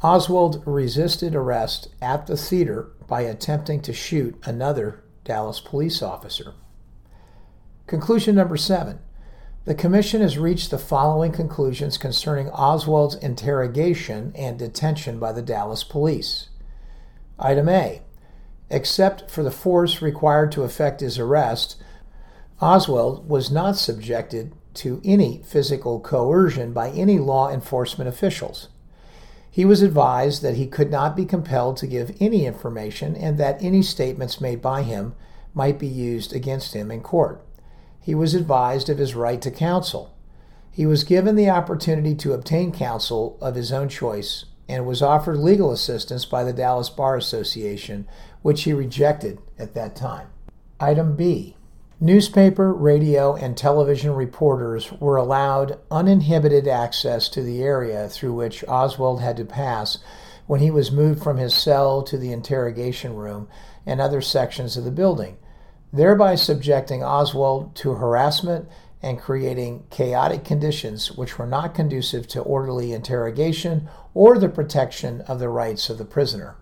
Oswald 0.03 0.62
resisted 0.65 1.36
arrest 1.36 1.88
at 2.01 2.27
the 2.27 2.38
theater 2.38 2.91
by 3.08 3.22
attempting 3.22 3.82
to 3.82 3.93
shoot 3.93 4.38
another 4.43 5.03
Dallas 5.24 5.60
police 5.60 6.01
officer. 6.01 6.53
Conclusion 7.88 8.36
number 8.36 8.58
seven. 8.58 9.00
The 9.65 9.75
Commission 9.75 10.20
has 10.20 10.38
reached 10.38 10.72
the 10.72 10.77
following 10.77 11.32
conclusions 11.32 11.98
concerning 11.98 12.50
Oswald's 12.50 13.15
interrogation 13.15 14.34
and 14.36 14.60
detention 14.60 15.20
by 15.20 15.32
the 15.32 15.41
Dallas 15.41 15.86
police. 15.86 16.50
Item 17.39 17.70
A. 17.70 18.01
Except 18.70 19.32
for 19.32 19.41
the 19.41 19.51
force 19.51 20.01
required 20.01 20.51
to 20.51 20.63
effect 20.63 21.00
his 21.00 21.17
arrest, 21.17 21.82
Oswald 22.60 23.29
was 23.29 23.51
not 23.51 23.77
subjected 23.77 24.53
to 24.74 25.00
any 25.05 25.41
physical 25.46 26.01
coercion 26.01 26.74
by 26.74 26.89
any 26.89 27.17
law 27.17 27.50
enforcement 27.50 28.10
officials. 28.10 28.67
He 29.50 29.63
was 29.63 29.82
advised 29.82 30.41
that 30.41 30.58
he 30.58 30.67
could 30.67 30.91
not 30.91 31.15
be 31.15 31.24
compelled 31.25 31.77
to 31.77 31.88
give 31.88 32.17
any 32.20 32.46
information 32.46 33.15
and 33.15 33.38
that 33.38 33.63
any 33.63 33.82
statements 33.82 34.41
made 34.41 34.62
by 34.62 34.82
him 34.82 35.15
might 35.53 35.79
be 35.79 35.88
used 35.88 36.34
against 36.34 36.74
him 36.74 36.91
in 36.91 37.00
court. 37.00 37.46
He 38.04 38.14
was 38.14 38.36
advised 38.36 38.90
of 38.90 38.98
his 38.98 39.16
right 39.16 39.42
to 39.42 39.50
counsel. 39.50 40.14
He 40.70 40.86
was 40.86 41.06
given 41.06 41.38
the 41.38 41.50
opportunity 41.50 42.14
to 42.16 42.34
obtain 42.34 42.74
counsel 42.74 43.38
of 43.40 43.56
his 43.56 43.72
own 43.72 43.88
choice 43.88 44.44
and 44.68 44.86
was 44.86 45.02
offered 45.02 45.38
legal 45.38 45.72
assistance 45.72 46.26
by 46.26 46.44
the 46.44 46.52
Dallas 46.52 46.90
Bar 46.90 47.16
Association, 47.16 48.06
which 48.42 48.64
he 48.64 48.74
rejected 48.74 49.40
at 49.58 49.74
that 49.76 49.96
time. 49.96 50.28
Item 50.82 51.16
B. 51.16 51.56
Newspaper, 52.02 52.74
radio, 52.74 53.36
and 53.36 53.56
television 53.56 54.12
reporters 54.12 54.92
were 54.92 55.16
allowed 55.16 55.80
uninhibited 55.90 56.68
access 56.68 57.30
to 57.30 57.42
the 57.42 57.64
area 57.64 58.10
through 58.10 58.34
which 58.34 58.66
Oswald 58.68 59.22
had 59.22 59.38
to 59.38 59.46
pass 59.46 60.00
when 60.46 60.60
he 60.60 60.70
was 60.70 60.92
moved 60.92 61.24
from 61.24 61.38
his 61.38 61.54
cell 61.54 62.02
to 62.04 62.18
the 62.18 62.34
interrogation 62.34 63.16
room 63.16 63.48
and 63.86 64.02
other 64.02 64.20
sections 64.20 64.76
of 64.76 64.84
the 64.84 64.92
building, 64.92 65.38
thereby 65.94 66.34
subjecting 66.34 67.04
Oswald 67.04 67.76
to 67.76 67.94
harassment 67.94 68.68
and 69.04 69.20
creating 69.20 69.86
chaotic 69.92 70.44
conditions 70.44 71.12
which 71.12 71.38
were 71.38 71.46
not 71.46 71.76
conducive 71.76 72.28
to 72.28 72.42
orderly 72.42 72.92
interrogation 72.92 73.88
or 74.14 74.40
the 74.40 74.50
protection 74.50 75.22
of 75.22 75.40
the 75.40 75.50
rights 75.50 75.90
of 75.90 76.00
the 76.00 76.06
prisoner. 76.06 76.56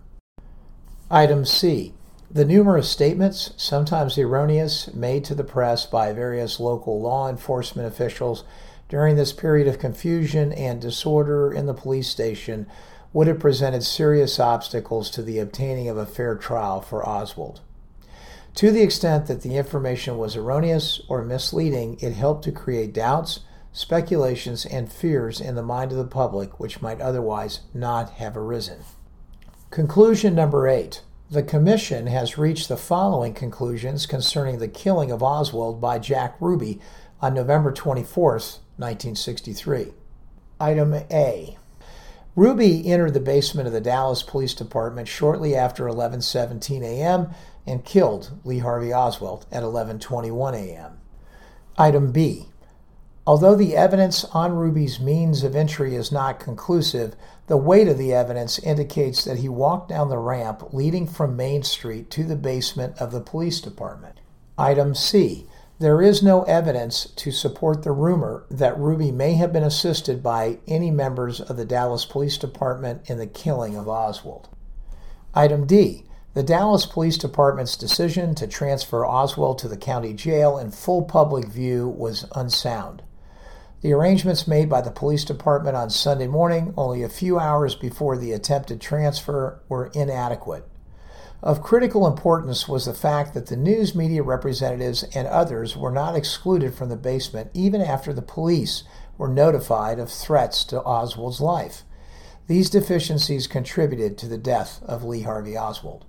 Item 1.10 1.46
C. 1.46 1.94
The 2.30 2.46
numerous 2.46 2.90
statements, 2.90 3.54
sometimes 3.58 4.18
erroneous, 4.18 4.94
made 4.94 5.26
to 5.26 5.36
the 5.36 5.44
press 5.44 5.86
by 5.86 6.14
various 6.14 6.60
local 6.60 7.02
law 7.02 7.30
enforcement 7.30 7.88
officials 7.88 8.44
during 8.88 9.16
this 9.16 9.34
period 9.34 9.68
of 9.68 9.80
confusion 9.80 10.52
and 10.54 10.82
disorder 10.82 11.52
in 11.54 11.66
the 11.66 11.74
police 11.74 12.08
station 12.08 12.68
would 13.14 13.28
have 13.28 13.40
presented 13.40 13.84
serious 13.84 14.40
obstacles 14.40 15.10
to 15.12 15.22
the 15.22 15.40
obtaining 15.40 15.90
of 15.90 15.98
a 15.98 16.06
fair 16.06 16.36
trial 16.36 16.82
for 16.82 17.08
Oswald. 17.08 17.62
To 18.56 18.72
the 18.72 18.82
extent 18.82 19.28
that 19.28 19.42
the 19.42 19.56
information 19.56 20.18
was 20.18 20.36
erroneous 20.36 21.02
or 21.08 21.24
misleading, 21.24 21.98
it 22.02 22.14
helped 22.14 22.44
to 22.44 22.52
create 22.52 22.94
doubts, 22.94 23.42
speculations, 23.72 24.66
and 24.66 24.92
fears 24.92 25.40
in 25.40 25.56
the 25.56 25.64
mind 25.64 25.92
of 25.92 25.98
the 25.98 26.04
public 26.04 26.60
which 26.60 26.82
might 26.82 27.00
otherwise 27.00 27.62
not 27.74 28.12
have 28.12 28.36
arisen. 28.36 28.80
Conclusion 29.70 30.36
number 30.36 30.68
eight. 30.68 31.02
The 31.30 31.44
Commission 31.44 32.08
has 32.08 32.38
reached 32.38 32.68
the 32.68 32.76
following 32.76 33.34
conclusions 33.34 34.06
concerning 34.06 34.60
the 34.60 34.68
killing 34.68 35.12
of 35.12 35.24
Oswald 35.24 35.80
by 35.80 35.98
Jack 35.98 36.36
Ruby 36.42 36.82
on 37.22 37.34
November 37.34 37.72
24, 37.72 38.32
1963. 38.34 39.94
Item 40.60 40.94
A. 41.10 41.58
Ruby 42.36 42.86
entered 42.86 43.14
the 43.14 43.22
basement 43.22 43.68
of 43.68 43.74
the 43.74 43.80
Dallas 43.80 44.24
Police 44.24 44.54
Department 44.54 45.08
shortly 45.08 45.56
after 45.56 45.86
11:17 45.86 46.82
a.m. 46.82 47.30
and 47.72 47.86
killed 47.86 48.32
Lee 48.44 48.60
Harvey 48.60 48.94
Oswald 48.94 49.46
at 49.50 49.64
11:21 49.64 50.54
a.m. 50.54 51.00
Item 51.78 52.12
B. 52.12 52.48
Although 53.26 53.56
the 53.56 53.78
evidence 53.78 54.26
on 54.26 54.56
Ruby's 54.56 55.00
means 55.00 55.44
of 55.44 55.56
entry 55.56 55.96
is 55.96 56.12
not 56.12 56.40
conclusive, 56.40 57.16
the 57.48 57.56
weight 57.56 57.88
of 57.88 57.98
the 57.98 58.14
evidence 58.14 58.60
indicates 58.60 59.24
that 59.24 59.38
he 59.38 59.48
walked 59.48 59.90
down 59.90 60.10
the 60.10 60.18
ramp 60.18 60.74
leading 60.74 61.08
from 61.08 61.38
Main 61.38 61.64
Street 61.64 62.10
to 62.12 62.26
the 62.26 62.36
basement 62.36 62.98
of 62.98 63.12
the 63.12 63.22
police 63.22 63.62
department. 63.62 64.20
Item 64.58 64.94
C. 64.94 65.48
There 65.80 66.02
is 66.02 66.22
no 66.22 66.44
evidence 66.44 67.06
to 67.16 67.32
support 67.32 67.84
the 67.84 67.92
rumor 67.92 68.44
that 68.52 68.78
Ruby 68.78 69.12
may 69.12 69.34
have 69.36 69.54
been 69.54 69.64
assisted 69.64 70.22
by 70.22 70.60
any 70.68 70.92
members 70.92 71.40
of 71.40 71.58
the 71.58 71.66
Dallas 71.66 72.06
Police 72.06 72.38
Department 72.38 73.10
in 73.10 73.18
the 73.18 73.28
killing 73.28 73.78
of 73.78 73.88
Oswald. 73.88 74.50
Item 75.34 75.66
D. 75.66 76.06
The 76.34 76.44
Dallas 76.44 76.86
Police 76.86 77.18
Department's 77.18 77.76
decision 77.76 78.36
to 78.36 78.48
transfer 78.48 79.06
Oswald 79.06 79.60
to 79.60 79.68
the 79.68 79.76
county 79.76 80.14
jail 80.14 80.58
in 80.58 80.72
full 80.72 81.02
public 81.02 81.50
view 81.50 81.90
was 81.90 82.26
unsound. 82.34 83.02
The 83.82 83.92
arrangements 83.92 84.48
made 84.48 84.70
by 84.70 84.80
the 84.80 84.92
police 84.92 85.26
department 85.26 85.76
on 85.76 85.90
Sunday 85.90 86.28
morning, 86.28 86.74
only 86.78 87.04
a 87.04 87.10
few 87.10 87.38
hours 87.38 87.76
before 87.76 88.18
the 88.18 88.32
attempted 88.32 88.80
transfer, 88.80 89.60
were 89.68 89.92
inadequate. 89.94 90.66
Of 91.44 91.62
critical 91.62 92.08
importance 92.08 92.66
was 92.66 92.86
the 92.86 92.94
fact 92.94 93.34
that 93.34 93.48
the 93.48 93.58
news 93.58 93.94
media 93.94 94.24
representatives 94.24 95.04
and 95.14 95.28
others 95.28 95.76
were 95.76 95.92
not 95.92 96.16
excluded 96.16 96.74
from 96.74 96.88
the 96.88 96.96
basement 96.96 97.52
even 97.54 97.82
after 97.82 98.14
the 98.14 98.22
police 98.22 98.84
were 99.18 99.28
notified 99.28 100.00
of 100.00 100.10
threats 100.10 100.64
to 100.66 100.82
Oswald's 100.82 101.42
life. 101.42 101.84
These 102.48 102.70
deficiencies 102.70 103.48
contributed 103.48 104.18
to 104.20 104.28
the 104.30 104.38
death 104.38 104.82
of 104.84 105.04
Lee 105.04 105.24
Harvey 105.24 105.58
Oswald. 105.58 106.06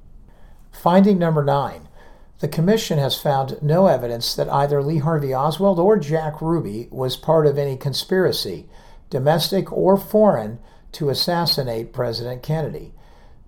Finding 0.73 1.19
number 1.19 1.45
nine 1.45 1.89
the 2.43 2.49
Commission 2.49 2.99
has 2.99 3.17
found 3.17 3.57
no 3.63 3.87
evidence 3.87 4.35
that 4.35 4.53
either 4.53 4.83
Lee 4.83 4.99
Harvey 4.99 5.33
Oswald 5.33 5.79
or 5.79 5.97
Jack 5.97 6.43
Ruby 6.43 6.89
was 6.91 7.17
part 7.17 7.47
of 7.47 7.57
any 7.57 7.77
conspiracy, 7.77 8.69
domestic 9.11 9.73
or 9.73 9.97
foreign, 9.97 10.59
to 10.91 11.09
assassinate 11.09 11.93
President 11.93 12.43
Kennedy. 12.43 12.95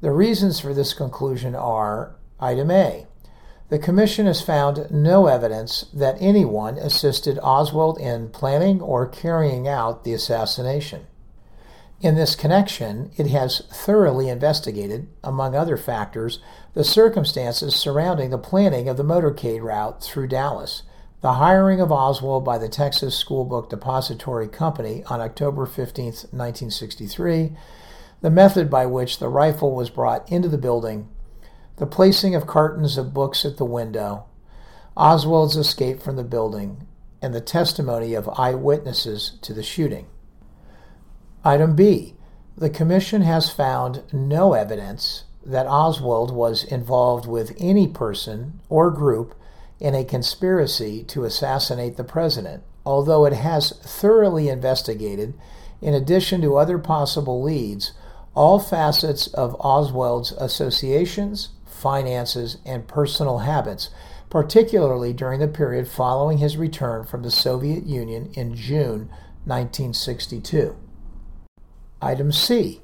The 0.00 0.12
reasons 0.12 0.60
for 0.60 0.72
this 0.72 0.94
conclusion 0.94 1.56
are 1.56 2.14
Item 2.38 2.70
A. 2.70 3.08
The 3.68 3.80
Commission 3.80 4.26
has 4.26 4.40
found 4.40 4.86
no 4.92 5.26
evidence 5.26 5.86
that 5.92 6.16
anyone 6.20 6.78
assisted 6.78 7.40
Oswald 7.42 7.98
in 7.98 8.28
planning 8.28 8.80
or 8.80 9.08
carrying 9.08 9.66
out 9.66 10.04
the 10.04 10.12
assassination. 10.12 11.08
In 12.04 12.16
this 12.16 12.34
connection, 12.36 13.12
it 13.16 13.28
has 13.28 13.62
thoroughly 13.72 14.28
investigated, 14.28 15.08
among 15.22 15.54
other 15.54 15.78
factors, 15.78 16.38
the 16.74 16.84
circumstances 16.84 17.74
surrounding 17.74 18.28
the 18.28 18.36
planning 18.36 18.90
of 18.90 18.98
the 18.98 19.02
motorcade 19.02 19.62
route 19.62 20.02
through 20.02 20.26
Dallas, 20.26 20.82
the 21.22 21.32
hiring 21.32 21.80
of 21.80 21.90
Oswald 21.90 22.44
by 22.44 22.58
the 22.58 22.68
Texas 22.68 23.16
School 23.16 23.46
Book 23.46 23.70
Depository 23.70 24.48
Company 24.48 25.02
on 25.06 25.22
October 25.22 25.64
15, 25.64 26.04
1963, 26.04 27.52
the 28.20 28.30
method 28.30 28.68
by 28.68 28.84
which 28.84 29.18
the 29.18 29.30
rifle 29.30 29.74
was 29.74 29.88
brought 29.88 30.30
into 30.30 30.48
the 30.50 30.58
building, 30.58 31.08
the 31.76 31.86
placing 31.86 32.34
of 32.34 32.46
cartons 32.46 32.98
of 32.98 33.14
books 33.14 33.46
at 33.46 33.56
the 33.56 33.64
window, 33.64 34.26
Oswald's 34.94 35.56
escape 35.56 36.02
from 36.02 36.16
the 36.16 36.22
building, 36.22 36.86
and 37.22 37.32
the 37.32 37.40
testimony 37.40 38.12
of 38.12 38.28
eyewitnesses 38.38 39.38
to 39.40 39.54
the 39.54 39.62
shooting. 39.62 40.06
Item 41.46 41.76
B. 41.76 42.14
The 42.56 42.70
Commission 42.70 43.20
has 43.20 43.50
found 43.50 44.02
no 44.14 44.54
evidence 44.54 45.24
that 45.44 45.66
Oswald 45.66 46.34
was 46.34 46.64
involved 46.64 47.26
with 47.26 47.54
any 47.58 47.86
person 47.86 48.60
or 48.70 48.90
group 48.90 49.34
in 49.78 49.94
a 49.94 50.04
conspiracy 50.04 51.04
to 51.04 51.24
assassinate 51.24 51.98
the 51.98 52.04
president, 52.04 52.62
although 52.86 53.26
it 53.26 53.34
has 53.34 53.72
thoroughly 53.80 54.48
investigated, 54.48 55.34
in 55.82 55.92
addition 55.92 56.40
to 56.40 56.56
other 56.56 56.78
possible 56.78 57.42
leads, 57.42 57.92
all 58.34 58.58
facets 58.58 59.26
of 59.26 59.54
Oswald's 59.60 60.32
associations, 60.32 61.50
finances, 61.66 62.56
and 62.64 62.88
personal 62.88 63.40
habits, 63.40 63.90
particularly 64.30 65.12
during 65.12 65.40
the 65.40 65.48
period 65.48 65.88
following 65.88 66.38
his 66.38 66.56
return 66.56 67.04
from 67.04 67.22
the 67.22 67.30
Soviet 67.30 67.84
Union 67.84 68.30
in 68.34 68.56
June 68.56 69.10
1962. 69.44 70.74
Item 72.04 72.32
C. 72.32 72.82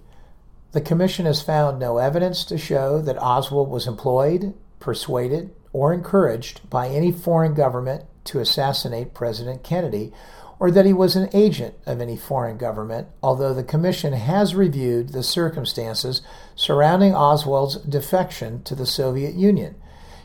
The 0.72 0.80
Commission 0.80 1.26
has 1.26 1.42
found 1.42 1.78
no 1.78 1.98
evidence 1.98 2.42
to 2.44 2.56
show 2.56 3.02
that 3.02 3.20
Oswald 3.22 3.68
was 3.68 3.86
employed, 3.86 4.54
persuaded, 4.78 5.50
or 5.74 5.92
encouraged 5.92 6.68
by 6.70 6.88
any 6.88 7.12
foreign 7.12 7.52
government 7.52 8.04
to 8.24 8.40
assassinate 8.40 9.12
President 9.12 9.62
Kennedy, 9.62 10.10
or 10.58 10.70
that 10.70 10.86
he 10.86 10.94
was 10.94 11.16
an 11.16 11.28
agent 11.34 11.74
of 11.84 12.00
any 12.00 12.16
foreign 12.16 12.56
government, 12.56 13.08
although 13.22 13.52
the 13.52 13.62
Commission 13.62 14.14
has 14.14 14.54
reviewed 14.54 15.10
the 15.10 15.22
circumstances 15.22 16.22
surrounding 16.54 17.14
Oswald's 17.14 17.76
defection 17.76 18.62
to 18.62 18.74
the 18.74 18.86
Soviet 18.86 19.34
Union, 19.34 19.74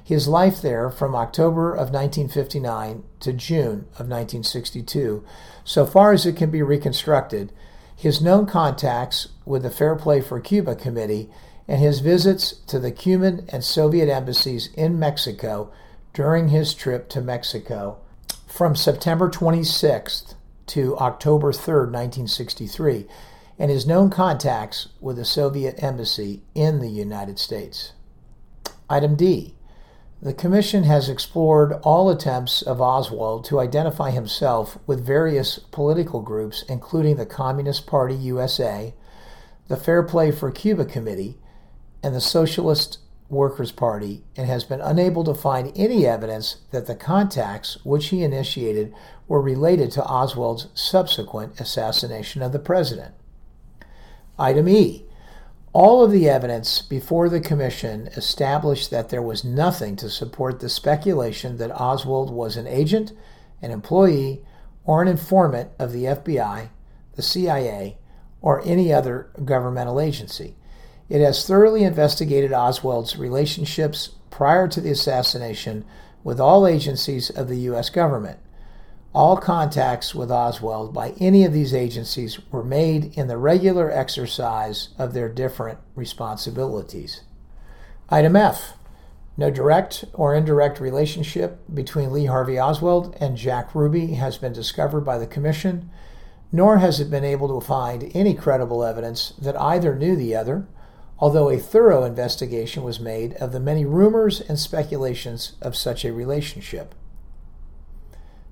his 0.01 0.29
life 0.29 0.61
there 0.61 0.89
from 0.89 1.15
October 1.15 1.71
of 1.71 1.91
1959 1.91 3.03
to 3.19 3.33
June 3.33 3.87
of 3.99 4.07
1962, 4.07 5.25
so 5.65 5.85
far 5.85 6.13
as 6.13 6.25
it 6.25 6.37
can 6.37 6.49
be 6.49 6.61
reconstructed 6.61 7.51
his 7.95 8.21
known 8.21 8.45
contacts 8.45 9.29
with 9.45 9.63
the 9.63 9.71
Fair 9.71 9.95
Play 9.95 10.21
for 10.21 10.39
Cuba 10.39 10.75
Committee, 10.75 11.29
and 11.67 11.79
his 11.79 11.99
visits 11.99 12.53
to 12.67 12.79
the 12.79 12.91
Cuban 12.91 13.47
and 13.49 13.63
Soviet 13.63 14.09
embassies 14.09 14.69
in 14.75 14.99
Mexico 14.99 15.71
during 16.13 16.49
his 16.49 16.73
trip 16.73 17.09
to 17.09 17.21
Mexico 17.21 17.97
from 18.47 18.75
September 18.75 19.29
26th 19.29 20.35
to 20.67 20.97
October 20.97 21.51
3rd, 21.51 21.91
1963, 21.91 23.07
and 23.57 23.71
his 23.71 23.87
known 23.87 24.09
contacts 24.09 24.89
with 24.99 25.17
the 25.17 25.25
Soviet 25.25 25.81
embassy 25.81 26.43
in 26.53 26.79
the 26.79 26.89
United 26.89 27.39
States. 27.39 27.93
Item 28.89 29.15
D. 29.15 29.54
The 30.22 30.34
Commission 30.34 30.86
has 30.86 31.10
explored 31.10 31.74
all 31.84 32.10
attempts 32.10 32.62
of 32.62 32.79
Oswald 32.81 33.43
to 33.45 33.60
identify 33.60 34.12
himself 34.12 34.77
with 34.88 35.05
various 35.05 35.60
political 35.60 36.22
groups, 36.22 36.63
including 36.69 37.17
the 37.17 37.25
Communist 37.25 37.86
Party 37.86 38.15
USA, 38.15 38.93
the 39.67 39.75
Fair 39.75 40.03
Play 40.03 40.31
for 40.31 40.51
Cuba 40.51 40.86
Committee, 40.86 41.38
and 42.01 42.15
the 42.15 42.22
Socialist 42.22 43.00
Workers' 43.29 43.74
Party, 43.74 44.24
and 44.38 44.48
has 44.48 44.63
been 44.63 44.81
unable 44.81 45.24
to 45.25 45.34
find 45.34 45.74
any 45.75 46.05
evidence 46.05 46.57
that 46.72 46.88
the 46.88 46.95
contacts 46.95 47.77
which 47.84 48.07
he 48.07 48.24
initiated 48.24 48.93
were 49.27 49.41
related 49.41 49.91
to 49.91 50.05
Oswald's 50.05 50.67
subsequent 50.74 51.60
assassination 51.60 52.41
of 52.41 52.53
the 52.53 52.60
president. 52.60 53.15
Item 54.39 54.69
E. 54.69 55.04
All 55.75 56.01
of 56.01 56.12
the 56.12 56.29
evidence 56.29 56.82
before 56.82 57.27
the 57.27 57.41
Commission 57.41 58.08
established 58.15 58.91
that 58.91 59.10
there 59.10 59.22
was 59.22 59.44
nothing 59.44 59.98
to 59.98 60.10
support 60.10 60.62
the 60.62 60.70
speculation 60.70 61.58
that 61.58 61.77
Oswald 61.77 62.32
was 62.32 62.55
an 62.55 62.65
agent, 62.65 63.12
an 63.62 63.72
employee, 63.72 64.41
or 64.86 65.01
an 65.01 65.10
informant 65.10 65.72
of 65.77 65.91
the 65.91 66.05
FBI, 66.05 66.70
the 67.17 67.22
CIA, 67.22 67.98
or 68.41 68.62
any 68.63 68.94
other 68.94 69.27
governmental 69.44 70.00
agency. 70.00 70.55
It 71.10 71.20
has 71.20 71.46
thoroughly 71.46 71.84
investigated 71.84 72.53
Oswald's 72.53 73.17
relationships 73.17 74.12
prior 74.29 74.70
to 74.70 74.79
the 74.79 74.91
assassination 74.91 75.84
with 76.24 76.39
all 76.39 76.65
agencies 76.65 77.29
of 77.29 77.50
the 77.50 77.60
U.S. 77.72 77.89
government. 77.89 78.39
All 79.15 79.38
contacts 79.38 80.13
with 80.13 80.29
Oswald 80.29 80.93
by 80.93 81.12
any 81.22 81.45
of 81.45 81.53
these 81.53 81.74
agencies 81.74 82.38
were 82.51 82.65
made 82.65 83.17
in 83.17 83.29
the 83.29 83.38
regular 83.38 83.89
exercise 83.89 84.89
of 84.98 85.13
their 85.13 85.29
different 85.29 85.79
responsibilities. 85.95 87.22
Item 88.10 88.36
F. 88.36 88.74
No 89.38 89.50
direct 89.50 90.03
or 90.12 90.36
indirect 90.36 90.81
relationship 90.81 91.62
between 91.74 92.12
Lee 92.12 92.25
Harvey 92.25 92.60
Oswald 92.60 93.15
and 93.22 93.38
Jack 93.38 93.74
Ruby 93.74 94.15
has 94.15 94.38
been 94.38 94.51
discovered 94.51 95.05
by 95.05 95.17
the 95.17 95.25
Commission, 95.25 95.89
nor 96.51 96.79
has 96.79 97.00
it 97.00 97.10
been 97.10 97.24
able 97.24 97.57
to 97.57 97.65
find 97.65 98.12
any 98.13 98.34
credible 98.34 98.84
evidence 98.84 99.31
that 99.41 99.55
either 99.55 99.95
knew 99.95 100.17
the 100.17 100.36
other, 100.36 100.67
although 101.19 101.50
a 101.50 101.57
thorough 101.57 102.03
investigation 102.03 102.84
was 102.84 103.00
made 103.00 103.31
of 103.36 103.53
the 103.53 103.62
many 103.62 103.86
rumors 103.86 104.41
and 104.41 104.60
speculations 104.60 105.53
of 105.62 105.74
such 105.74 106.03
a 106.03 106.12
relationship. 106.12 106.93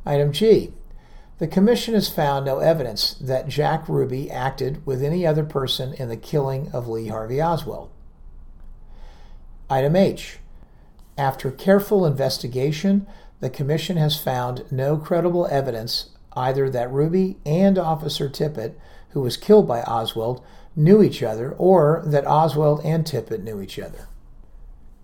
Item 0.06 0.32
G. 0.32 0.74
The 1.40 1.48
Commission 1.48 1.94
has 1.94 2.10
found 2.10 2.46
no 2.46 2.60
evidence 2.60 3.14
that 3.16 3.48
Jack 3.48 3.88
Ruby 3.88 4.30
acted 4.30 4.86
with 4.86 5.02
any 5.02 5.26
other 5.26 5.44
person 5.44 5.94
in 5.94 6.10
the 6.10 6.18
killing 6.18 6.70
of 6.72 6.88
Lee 6.88 7.08
Harvey 7.08 7.42
Oswald. 7.42 7.90
Item 9.70 9.96
H. 9.96 10.40
After 11.18 11.52
careful 11.52 12.06
investigation, 12.06 13.08
the 13.40 13.50
Commission 13.50 13.98
has 13.98 14.22
found 14.22 14.66
no 14.72 14.98
credible 14.98 15.48
evidence 15.48 16.10
either 16.34 16.70
that 16.70 16.92
Ruby 16.92 17.38
and 17.46 17.78
Officer 17.78 18.30
Tippit, 18.30 18.74
who 19.10 19.22
was 19.22 19.38
killed 19.38 19.68
by 19.68 19.82
Oswald, 19.84 20.44
knew 20.76 21.02
each 21.02 21.22
other 21.22 21.54
or 21.54 22.04
that 22.06 22.28
Oswald 22.28 22.82
and 22.84 23.06
Tippit 23.06 23.44
knew 23.44 23.62
each 23.62 23.80
other. 23.80 24.08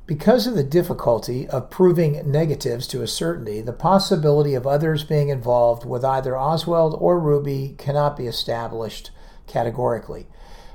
Because 0.09 0.47
of 0.47 0.55
the 0.55 0.63
difficulty 0.63 1.47
of 1.49 1.69
proving 1.69 2.31
negatives 2.31 2.87
to 2.87 3.03
a 3.03 3.07
certainty, 3.07 3.61
the 3.61 3.71
possibility 3.71 4.55
of 4.55 4.65
others 4.65 5.03
being 5.03 5.29
involved 5.29 5.85
with 5.85 6.03
either 6.03 6.35
Oswald 6.35 6.97
or 6.99 7.19
Ruby 7.19 7.75
cannot 7.77 8.17
be 8.17 8.25
established 8.25 9.11
categorically. 9.45 10.25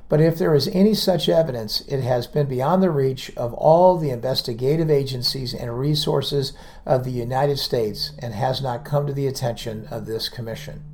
But 0.08 0.20
if 0.20 0.38
there 0.38 0.54
is 0.54 0.68
any 0.68 0.94
such 0.94 1.28
evidence, 1.28 1.80
it 1.88 2.00
has 2.02 2.28
been 2.28 2.46
beyond 2.46 2.80
the 2.80 2.92
reach 2.92 3.32
of 3.36 3.52
all 3.54 3.98
the 3.98 4.10
investigative 4.10 4.88
agencies 4.88 5.52
and 5.52 5.80
resources 5.80 6.52
of 6.86 7.02
the 7.02 7.10
United 7.10 7.58
States 7.58 8.12
and 8.20 8.34
has 8.34 8.62
not 8.62 8.84
come 8.84 9.04
to 9.08 9.12
the 9.12 9.26
attention 9.26 9.88
of 9.90 10.06
this 10.06 10.28
commission. 10.28 10.84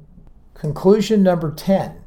Conclusion 0.55 1.23
number 1.23 1.53
10. 1.55 2.03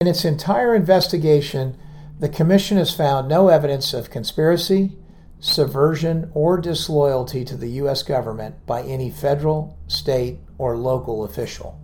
In 0.00 0.06
its 0.06 0.24
entire 0.24 0.74
investigation, 0.74 1.76
the 2.18 2.30
commission 2.30 2.78
has 2.78 2.94
found 2.94 3.28
no 3.28 3.48
evidence 3.48 3.92
of 3.92 4.08
conspiracy, 4.08 4.96
subversion, 5.44 6.30
or 6.32 6.58
disloyalty 6.58 7.44
to 7.44 7.54
the 7.54 7.68
U.S. 7.72 8.02
government 8.02 8.64
by 8.64 8.82
any 8.82 9.10
federal, 9.10 9.76
state, 9.86 10.38
or 10.56 10.74
local 10.74 11.22
official. 11.22 11.78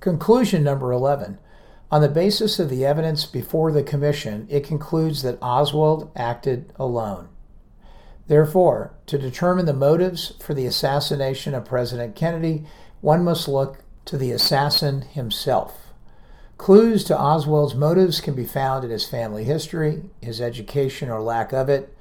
Conclusion 0.00 0.62
number 0.62 0.92
11. 0.92 1.38
On 1.90 2.02
the 2.02 2.10
basis 2.10 2.58
of 2.58 2.68
the 2.68 2.84
evidence 2.84 3.24
before 3.24 3.72
the 3.72 3.82
Commission, 3.82 4.46
it 4.50 4.64
concludes 4.64 5.22
that 5.22 5.38
Oswald 5.40 6.10
acted 6.14 6.70
alone. 6.76 7.30
Therefore, 8.26 8.92
to 9.06 9.16
determine 9.16 9.64
the 9.64 9.72
motives 9.72 10.34
for 10.38 10.52
the 10.52 10.66
assassination 10.66 11.54
of 11.54 11.64
President 11.64 12.14
Kennedy, 12.14 12.66
one 13.00 13.24
must 13.24 13.48
look 13.48 13.78
to 14.04 14.18
the 14.18 14.30
assassin 14.30 15.00
himself. 15.00 15.94
Clues 16.58 17.02
to 17.04 17.18
Oswald's 17.18 17.74
motives 17.74 18.20
can 18.20 18.34
be 18.34 18.44
found 18.44 18.84
in 18.84 18.90
his 18.90 19.08
family 19.08 19.44
history, 19.44 20.02
his 20.20 20.42
education 20.42 21.08
or 21.08 21.22
lack 21.22 21.54
of 21.54 21.70
it, 21.70 21.94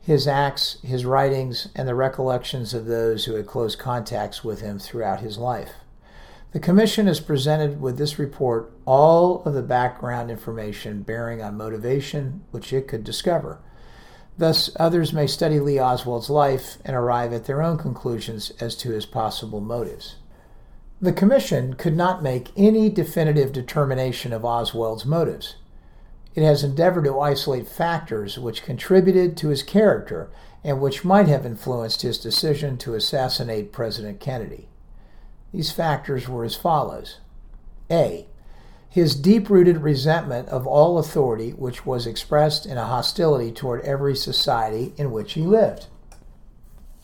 his 0.00 0.26
acts, 0.26 0.78
his 0.82 1.04
writings, 1.04 1.68
and 1.74 1.86
the 1.86 1.94
recollections 1.94 2.72
of 2.74 2.86
those 2.86 3.24
who 3.24 3.34
had 3.34 3.46
close 3.46 3.76
contacts 3.76 4.42
with 4.42 4.60
him 4.60 4.78
throughout 4.78 5.20
his 5.20 5.38
life. 5.38 5.72
The 6.52 6.60
Commission 6.60 7.06
has 7.08 7.20
presented 7.20 7.80
with 7.80 7.98
this 7.98 8.18
report 8.18 8.72
all 8.86 9.42
of 9.44 9.52
the 9.52 9.62
background 9.62 10.30
information 10.30 11.02
bearing 11.02 11.42
on 11.42 11.58
motivation 11.58 12.42
which 12.52 12.72
it 12.72 12.88
could 12.88 13.04
discover. 13.04 13.58
Thus, 14.38 14.70
others 14.76 15.12
may 15.12 15.26
study 15.26 15.60
Lee 15.60 15.78
Oswald's 15.78 16.30
life 16.30 16.78
and 16.84 16.96
arrive 16.96 17.32
at 17.32 17.44
their 17.44 17.60
own 17.60 17.76
conclusions 17.76 18.52
as 18.60 18.76
to 18.76 18.92
his 18.92 19.04
possible 19.04 19.60
motives. 19.60 20.16
The 21.00 21.12
Commission 21.12 21.74
could 21.74 21.96
not 21.96 22.22
make 22.22 22.50
any 22.56 22.88
definitive 22.88 23.52
determination 23.52 24.32
of 24.32 24.44
Oswald's 24.44 25.04
motives. 25.04 25.56
It 26.38 26.44
has 26.44 26.62
endeavored 26.62 27.02
to 27.06 27.18
isolate 27.18 27.66
factors 27.66 28.38
which 28.38 28.62
contributed 28.62 29.36
to 29.38 29.48
his 29.48 29.64
character 29.64 30.30
and 30.62 30.80
which 30.80 31.04
might 31.04 31.26
have 31.26 31.44
influenced 31.44 32.02
his 32.02 32.16
decision 32.16 32.78
to 32.78 32.94
assassinate 32.94 33.72
President 33.72 34.20
Kennedy. 34.20 34.68
These 35.52 35.72
factors 35.72 36.28
were 36.28 36.44
as 36.44 36.54
follows 36.54 37.18
A. 37.90 38.28
His 38.88 39.16
deep 39.16 39.50
rooted 39.50 39.78
resentment 39.78 40.48
of 40.50 40.64
all 40.64 40.98
authority, 40.98 41.50
which 41.50 41.84
was 41.84 42.06
expressed 42.06 42.66
in 42.66 42.78
a 42.78 42.86
hostility 42.86 43.50
toward 43.50 43.80
every 43.80 44.14
society 44.14 44.94
in 44.96 45.10
which 45.10 45.32
he 45.32 45.42
lived. 45.42 45.88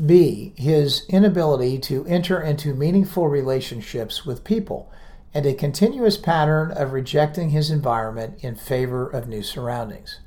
B. 0.07 0.53
His 0.57 1.07
inability 1.09 1.81
to 1.81 2.07
enter 2.07 2.41
into 2.41 2.73
meaningful 2.73 3.27
relationships 3.27 4.25
with 4.25 4.45
people 4.45 4.93
and 5.35 5.45
a 5.45 5.53
continuous 5.53 6.17
pattern 6.17 6.71
of 6.71 6.93
rejecting 6.93 7.51
his 7.51 7.71
environment 7.71 8.39
in 8.43 8.55
favor 8.55 9.09
of 9.09 9.27
new 9.27 9.43
surroundings. 9.43 10.21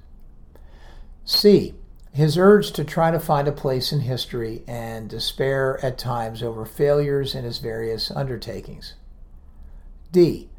C. 1.24 1.76
His 2.12 2.38
urge 2.38 2.72
to 2.74 2.84
try 2.84 3.12
to 3.12 3.20
find 3.20 3.48
a 3.48 3.52
place 3.52 3.92
in 3.92 4.02
history 4.02 4.64
and 4.68 5.10
despair 5.10 5.84
at 5.86 5.98
times 5.98 6.44
over 6.44 6.66
failures 6.66 7.36
in 7.36 7.44
his 7.44 7.60
various 7.60 8.12
undertakings. 8.12 8.96
D. 10.12 10.50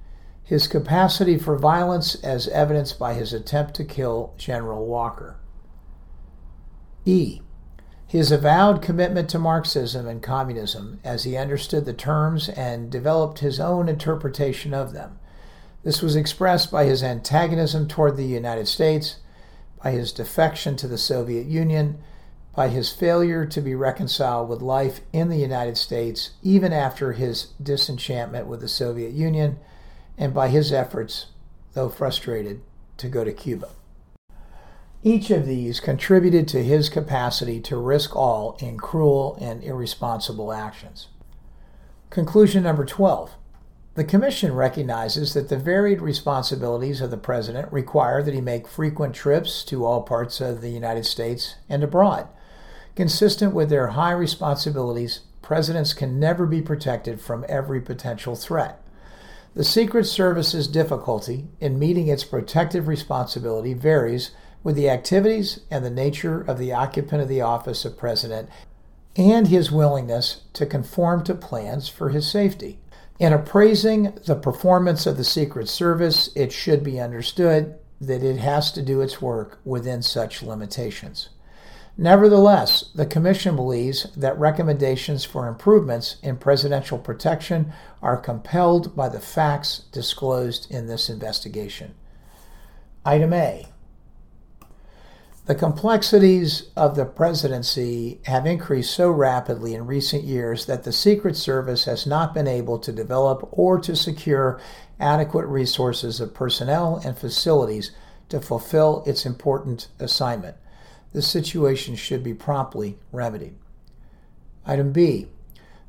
His 0.45 0.67
capacity 0.67 1.37
for 1.37 1.59
violence 1.59 2.15
as 2.17 2.49
evidenced 2.49 2.99
by 2.99 3.15
his 3.15 3.35
attempt 3.35 3.75
to 3.75 3.85
kill 3.85 4.35
General 4.39 4.87
Walker. 4.87 5.37
E 7.05 7.41
his 8.09 8.33
avowed 8.33 8.81
commitment 8.81 9.29
to 9.29 9.38
Marxism 9.38 10.09
and 10.09 10.23
communism 10.23 10.99
as 11.05 11.25
he 11.25 11.37
understood 11.37 11.85
the 11.85 11.92
terms 11.92 12.49
and 12.49 12.90
developed 12.90 13.40
his 13.40 13.61
own 13.61 13.87
interpretation 13.87 14.73
of 14.73 14.94
them. 14.94 15.18
This 15.85 16.01
was 16.01 16.16
expressed 16.16 16.71
by 16.71 16.87
his 16.87 17.03
antagonism 17.03 17.87
toward 17.87 18.16
the 18.16 18.25
United 18.25 18.66
States, 18.66 19.16
by 19.85 19.90
his 19.90 20.11
defection 20.11 20.75
to 20.77 20.88
the 20.88 20.97
Soviet 20.97 21.47
Union, 21.47 21.99
by 22.57 22.68
his 22.68 22.90
failure 22.90 23.44
to 23.44 23.61
be 23.61 23.75
reconciled 23.75 24.49
with 24.49 24.62
life 24.62 25.03
in 25.12 25.29
the 25.29 25.37
United 25.37 25.77
States 25.77 26.31
even 26.42 26.73
after 26.73 27.12
his 27.12 27.49
disenchantment 27.62 28.47
with 28.47 28.61
the 28.61 28.68
Soviet 28.68 29.12
Union, 29.12 29.59
and 30.16 30.33
by 30.33 30.49
his 30.49 30.73
efforts, 30.73 31.27
though 31.75 31.90
frustrated, 31.90 32.62
to 32.97 33.09
go 33.09 33.23
to 33.23 33.33
Cuba. 33.33 33.68
Each 35.05 35.31
of 35.31 35.47
these 35.47 35.79
contributed 35.79 36.49
to 36.49 36.65
his 36.65 36.89
capacity 36.89 37.61
to 37.61 37.77
risk 37.77 38.17
all 38.17 38.57
in 38.61 38.79
cruel 38.79 39.39
and 39.41 39.63
irresponsible 39.63 40.53
actions. 40.53 41.07
Conclusion 42.11 42.65
number 42.65 42.85
12. 42.85 43.33
The 43.95 44.05
Commission 44.05 44.55
recognizes 44.55 45.35
that 45.35 45.49
the 45.49 45.57
varied 45.57 46.01
responsibilities 46.01 47.01
of 47.01 47.11
the 47.11 47.17
President 47.17 47.73
require 47.73 48.23
that 48.23 48.35
he 48.35 48.41
make 48.41 48.67
frequent 48.67 49.15
trips 49.15 49.65
to 49.65 49.85
all 49.85 50.03
parts 50.03 50.41
of 50.41 50.61
the 50.61 50.71
United 50.71 51.07
States 51.07 51.57
and 51.69 51.85
abroad, 51.85 52.29
consistent 52.97 53.55
with 53.55 53.71
their 53.71 53.89
high 53.89 54.13
responsibilities 54.13 55.21
presidents 55.43 55.95
can 55.95 56.19
never 56.19 56.45
be 56.45 56.61
protected 56.61 57.21
from 57.21 57.45
every 57.49 57.81
potential 57.81 58.35
threat. 58.35 58.83
The 59.55 59.65
Secret 59.65 60.05
Service's 60.05 60.69
difficulty 60.69 61.49
in 61.61 61.79
meeting 61.79 62.09
its 62.09 62.23
protective 62.23 62.87
responsibility 62.87 63.75
varies 63.75 64.33
with 64.62 64.77
the 64.77 64.90
activities 64.90 65.61
and 65.71 65.85
the 65.85 65.90
nature 65.90 66.40
of 66.40 66.59
the 66.59 66.73
occupant 66.73 67.23
of 67.23 67.29
the 67.29 67.40
office 67.40 67.85
of 67.85 67.99
president 67.99 68.49
and 69.16 69.49
his 69.49 69.73
willingness 69.73 70.42
to 70.53 70.66
conform 70.66 71.25
to 71.25 71.35
plans 71.35 71.88
for 71.88 72.11
his 72.11 72.31
safety. 72.31 72.79
In 73.18 73.33
appraising 73.33 74.16
the 74.27 74.37
performance 74.37 75.07
of 75.07 75.16
the 75.16 75.25
Secret 75.25 75.68
Service, 75.68 76.31
it 76.37 76.53
should 76.53 76.85
be 76.85 77.01
understood 77.01 77.77
that 78.01 78.23
it 78.23 78.37
has 78.37 78.71
to 78.73 78.83
do 78.83 79.01
its 79.01 79.21
work 79.21 79.59
within 79.64 80.03
such 80.03 80.42
limitations. 80.42 81.31
Nevertheless, 82.01 82.90
the 82.94 83.07
Commission 83.07 83.57
believes 83.57 84.05
that 84.16 84.38
recommendations 84.38 85.25
for 85.25 85.49
improvements 85.49 86.18
in 86.23 86.37
presidential 86.37 86.97
protection 86.97 87.73
are 88.01 88.16
compelled 88.16 88.94
by 88.94 89.09
the 89.09 89.18
facts 89.18 89.81
disclosed 89.90 90.71
in 90.71 90.87
this 90.87 91.11
investigation. 91.11 91.97
Item 93.05 93.33
A 93.33 93.66
the 95.49 95.55
complexities 95.55 96.69
of 96.77 96.95
the 96.95 97.07
presidency 97.07 98.21
have 98.27 98.45
increased 98.45 98.95
so 98.95 99.11
rapidly 99.11 99.75
in 99.75 99.87
recent 99.87 100.23
years 100.23 100.67
that 100.67 100.85
the 100.85 100.93
Secret 100.93 101.35
Service 101.37 101.87
has 101.87 102.07
not 102.07 102.35
been 102.35 102.47
able 102.47 102.79
to 102.79 102.93
develop 102.93 103.49
or 103.51 103.81
to 103.81 103.97
secure 103.97 104.61
adequate 105.01 105.47
resources 105.47 106.21
of 106.21 106.35
personnel 106.35 107.01
and 107.03 107.17
facilities 107.17 107.93
to 108.29 108.43
fulfill 108.43 109.03
its 109.07 109.25
important 109.25 109.89
assignment. 109.99 110.55
This 111.15 111.27
situation 111.27 111.97
should 111.97 112.23
be 112.23 112.35
promptly 112.35 112.99
remedied. 113.11 113.55
Item 114.67 114.93
B. 114.93 115.29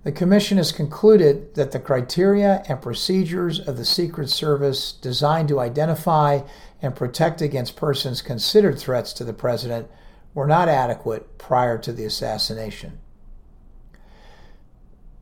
The 0.04 0.12
Commission 0.14 0.58
has 0.58 0.72
concluded 0.72 1.56
that 1.56 1.72
the 1.72 1.80
criteria 1.80 2.64
and 2.70 2.82
procedures 2.82 3.60
of 3.60 3.76
the 3.76 3.84
Secret 3.84 4.30
Service 4.30 4.94
designed 4.94 5.50
to 5.50 5.60
identify 5.60 6.42
and 6.82 6.96
protect 6.96 7.42
against 7.42 7.76
persons 7.76 8.22
considered 8.22 8.80
threats 8.80 9.12
to 9.14 9.26
the 9.26 9.34
President 9.34 9.90
were 10.34 10.48
not 10.48 10.70
adequate 10.70 11.38
prior 11.38 11.78
to 11.80 11.92
the 11.92 12.06
assassination. 12.06 13.00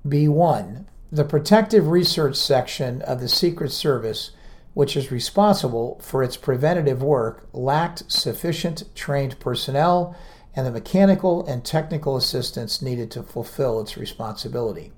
B1. 0.07 0.85
The 1.11 1.25
Protective 1.25 1.87
Research 1.87 2.35
Section 2.35 3.01
of 3.01 3.19
the 3.19 3.29
Secret 3.29 3.71
Service, 3.71 4.31
which 4.75 4.95
is 4.95 5.11
responsible 5.11 5.99
for 6.03 6.21
its 6.21 6.37
preventative 6.37 7.01
work, 7.01 7.47
lacked 7.51 8.11
sufficient 8.11 8.83
trained 8.93 9.39
personnel 9.39 10.15
and 10.57 10.65
the 10.65 10.71
mechanical 10.71 11.45
and 11.45 11.63
technical 11.63 12.17
assistance 12.17 12.81
needed 12.81 13.11
to 13.11 13.21
fulfill 13.21 13.79
its 13.79 13.95
responsibility. 13.95 14.91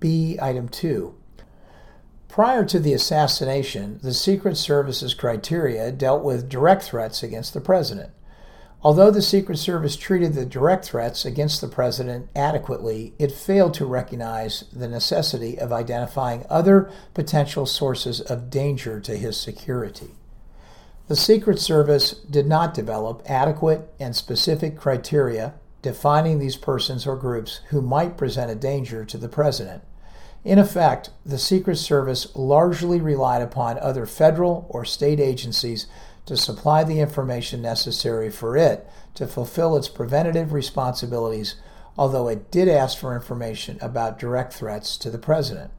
B. 0.00 0.36
Item 0.42 0.68
2. 0.68 1.14
Prior 2.28 2.64
to 2.64 2.80
the 2.80 2.92
assassination, 2.92 4.00
the 4.02 4.12
Secret 4.12 4.56
Service's 4.56 5.14
criteria 5.14 5.92
dealt 5.92 6.24
with 6.24 6.48
direct 6.48 6.82
threats 6.82 7.22
against 7.22 7.54
the 7.54 7.60
president. 7.60 8.10
Although 8.82 9.12
the 9.12 9.22
Secret 9.22 9.58
Service 9.58 9.94
treated 9.94 10.34
the 10.34 10.44
direct 10.44 10.86
threats 10.86 11.24
against 11.24 11.60
the 11.60 11.68
president 11.68 12.28
adequately, 12.34 13.14
it 13.16 13.30
failed 13.30 13.74
to 13.74 13.86
recognize 13.86 14.64
the 14.72 14.88
necessity 14.88 15.56
of 15.60 15.72
identifying 15.72 16.44
other 16.50 16.90
potential 17.14 17.66
sources 17.66 18.20
of 18.20 18.50
danger 18.50 18.98
to 18.98 19.16
his 19.16 19.36
security. 19.40 20.16
The 21.06 21.16
Secret 21.16 21.58
Service 21.58 22.12
did 22.12 22.46
not 22.46 22.72
develop 22.72 23.22
adequate 23.26 23.92
and 24.00 24.16
specific 24.16 24.78
criteria 24.78 25.54
defining 25.82 26.38
these 26.38 26.56
persons 26.56 27.06
or 27.06 27.14
groups 27.14 27.60
who 27.68 27.82
might 27.82 28.16
present 28.16 28.50
a 28.50 28.54
danger 28.54 29.04
to 29.04 29.18
the 29.18 29.28
President. 29.28 29.82
In 30.44 30.58
effect, 30.58 31.10
the 31.24 31.38
Secret 31.38 31.76
Service 31.76 32.34
largely 32.34 33.02
relied 33.02 33.42
upon 33.42 33.78
other 33.78 34.06
federal 34.06 34.66
or 34.70 34.86
state 34.86 35.20
agencies 35.20 35.86
to 36.24 36.38
supply 36.38 36.84
the 36.84 37.00
information 37.00 37.60
necessary 37.60 38.30
for 38.30 38.56
it 38.56 38.88
to 39.14 39.26
fulfill 39.26 39.76
its 39.76 39.88
preventative 39.88 40.54
responsibilities, 40.54 41.56
although 41.98 42.28
it 42.28 42.50
did 42.50 42.66
ask 42.66 42.96
for 42.96 43.14
information 43.14 43.76
about 43.82 44.18
direct 44.18 44.54
threats 44.54 44.96
to 44.96 45.10
the 45.10 45.18
President. 45.18 45.70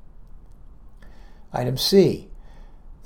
Item 1.52 1.78
C. 1.78 2.30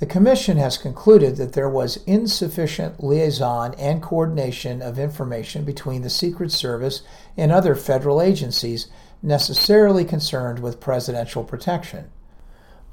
The 0.00 0.06
Commission 0.06 0.56
has 0.56 0.78
concluded 0.78 1.36
that 1.36 1.52
there 1.52 1.68
was 1.68 1.98
insufficient 2.06 3.04
liaison 3.04 3.74
and 3.74 4.02
coordination 4.02 4.80
of 4.80 4.98
information 4.98 5.62
between 5.62 6.00
the 6.00 6.08
Secret 6.08 6.52
Service 6.52 7.02
and 7.36 7.52
other 7.52 7.74
federal 7.74 8.22
agencies 8.22 8.88
necessarily 9.22 10.06
concerned 10.06 10.60
with 10.60 10.80
presidential 10.80 11.44
protection. 11.44 12.10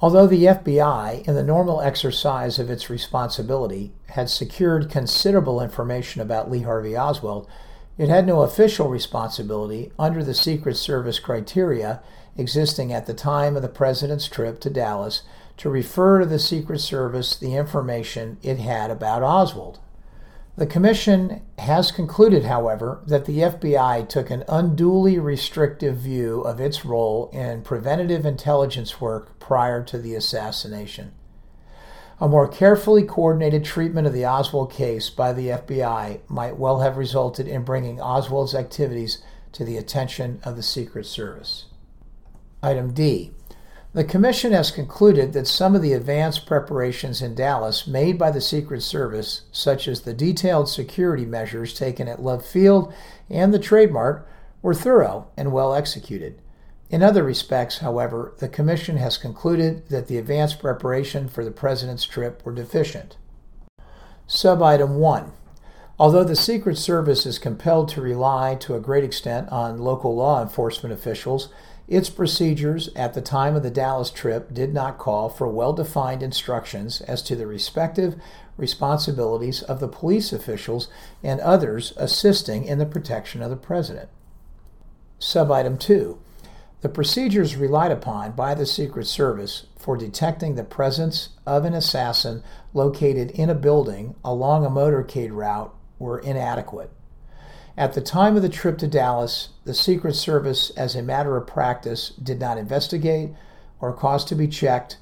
Although 0.02 0.28
the 0.28 0.44
FBI, 0.44 1.26
in 1.26 1.34
the 1.34 1.44
normal 1.44 1.80
exercise 1.80 2.60
of 2.60 2.70
its 2.70 2.90
responsibility, 2.90 3.94
had 4.10 4.30
secured 4.30 4.92
considerable 4.92 5.62
information 5.62 6.22
about 6.22 6.52
Lee 6.52 6.64
Harvey 6.64 6.98
Oswald, 6.98 7.48
it 7.98 8.10
had 8.10 8.28
no 8.28 8.42
official 8.42 8.90
responsibility 8.90 9.94
under 9.98 10.26
the 10.26 10.34
Secret 10.34 10.76
Service 10.76 11.20
criteria 11.20 12.02
existing 12.36 12.92
at 12.92 13.06
the 13.06 13.14
time 13.14 13.56
of 13.56 13.62
the 13.62 13.70
President's 13.70 14.28
trip 14.28 14.60
to 14.60 14.70
Dallas 14.70 15.22
to 15.58 15.70
refer 15.70 16.20
to 16.20 16.26
the 16.26 16.40
Secret 16.40 16.80
Service 16.80 17.36
the 17.36 17.56
information 17.56 18.38
it 18.42 18.60
had 18.60 18.92
about 18.92 19.24
Oswald. 19.24 19.80
The 20.56 20.66
Commission 20.66 21.44
has 21.60 21.92
concluded, 21.92 22.46
however, 22.46 23.04
that 23.06 23.26
the 23.26 23.40
FBI 23.40 24.10
took 24.10 24.32
an 24.32 24.44
unduly 24.48 25.20
restrictive 25.20 25.98
view 25.98 26.42
of 26.42 26.60
its 26.60 26.84
role 26.84 27.30
in 27.32 27.62
preventative 27.62 28.26
intelligence 28.26 29.00
work 29.00 29.40
prior 29.40 29.84
to 29.84 30.00
the 30.00 30.16
assassination. 30.16 31.12
A 32.20 32.28
more 32.28 32.48
carefully 32.48 33.04
coordinated 33.04 33.64
treatment 33.64 34.08
of 34.08 34.14
the 34.14 34.26
Oswald 34.26 34.72
case 34.72 35.12
by 35.12 35.32
the 35.32 35.50
FBI 35.50 36.22
might 36.28 36.58
well 36.58 36.80
have 36.80 36.98
resulted 36.98 37.48
in 37.48 37.64
bringing 37.64 38.02
Oswald's 38.02 38.56
activities 38.56 39.22
to 39.52 39.64
the 39.64 39.78
attention 39.78 40.40
of 40.44 40.56
the 40.56 40.64
Secret 40.64 41.06
Service. 41.06 41.66
Item 42.64 42.94
D. 42.94 43.32
The 43.98 44.04
Commission 44.04 44.52
has 44.52 44.70
concluded 44.70 45.34
that 45.34 45.48
some 45.48 45.76
of 45.76 45.82
the 45.82 45.94
advanced 45.94 46.46
preparations 46.46 47.24
in 47.24 47.34
Dallas 47.34 47.88
made 47.88 48.20
by 48.20 48.30
the 48.30 48.40
Secret 48.40 48.84
Service, 48.84 49.42
such 49.52 49.88
as 49.88 50.02
the 50.02 50.14
detailed 50.14 50.70
security 50.70 51.26
measures 51.26 51.74
taken 51.74 52.08
at 52.08 52.22
Love 52.22 52.46
Field 52.46 52.94
and 53.28 53.52
the 53.52 53.58
Trade 53.58 53.92
Mart, 53.92 54.28
were 54.62 54.76
thorough 54.76 55.30
and 55.36 55.52
well 55.52 55.74
executed. 55.74 56.40
In 56.92 57.02
other 57.02 57.24
respects, 57.24 57.80
however, 57.80 58.36
the 58.38 58.48
Commission 58.48 58.98
has 58.98 59.18
concluded 59.18 59.90
that 59.90 60.06
the 60.06 60.20
advanced 60.20 60.60
preparation 60.60 61.28
for 61.28 61.44
the 61.44 61.50
President's 61.50 62.06
trip 62.06 62.46
were 62.46 62.54
deficient. 62.54 63.18
Subitem 64.28 65.00
1. 65.00 65.32
Although 65.98 66.24
the 66.24 66.36
Secret 66.36 66.78
Service 66.78 67.26
is 67.26 67.40
compelled 67.40 67.90
to 67.90 68.02
rely 68.02 68.54
to 68.60 68.76
a 68.76 68.80
great 68.80 69.04
extent 69.04 69.50
on 69.50 69.80
local 69.80 70.16
law 70.16 70.40
enforcement 70.40 70.94
officials, 70.94 71.50
its 71.88 72.10
procedures 72.10 72.90
at 72.96 73.14
the 73.14 73.22
time 73.22 73.56
of 73.56 73.64
the 73.64 73.72
Dallas 73.72 74.12
trip 74.12 74.54
did 74.54 74.74
not 74.74 74.98
call 74.98 75.30
for 75.30 75.48
well 75.48 75.74
defined 75.74 76.22
instructions 76.22 77.02
as 77.02 77.22
to 77.24 77.36
the 77.36 77.48
respective 77.48 78.16
responsibilities 78.58 79.62
of 79.64 79.80
the 79.80 79.88
police 79.88 80.34
officials 80.34 80.90
and 81.24 81.40
others 81.40 81.94
assisting 81.96 82.66
in 82.66 82.78
the 82.78 82.86
protection 82.86 83.42
of 83.42 83.50
the 83.50 83.56
president. 83.56 84.10
Subitem 85.20 85.80
2. 85.80 86.20
The 86.82 86.90
procedures 86.90 87.56
relied 87.56 87.92
upon 87.92 88.34
by 88.34 88.54
the 88.54 88.66
Secret 88.66 89.08
Service 89.08 89.66
for 89.78 89.98
detecting 89.98 90.56
the 90.56 90.64
presence 90.64 91.30
of 91.46 91.66
an 91.66 91.74
assassin 91.74 92.44
located 92.74 93.32
in 93.32 93.50
a 93.50 93.56
building 93.56 94.16
along 94.24 94.66
a 94.66 94.70
motorcade 94.70 95.32
route 95.32 95.74
were 95.98 96.20
inadequate. 96.20 96.92
At 97.78 97.94
the 97.94 98.02
time 98.02 98.36
of 98.36 98.42
the 98.42 98.50
trip 98.50 98.80
to 98.80 98.88
Dallas, 98.88 99.50
the 99.64 99.74
Secret 99.76 100.16
Service, 100.16 100.72
as 100.72 100.96
a 100.96 101.04
matter 101.04 101.38
of 101.38 101.46
practice, 101.46 102.10
did 102.10 102.40
not 102.40 102.58
investigate 102.58 103.36
or 103.80 103.94
cause 103.94 104.26
to 104.26 104.36
be 104.36 104.48
checked 104.48 104.98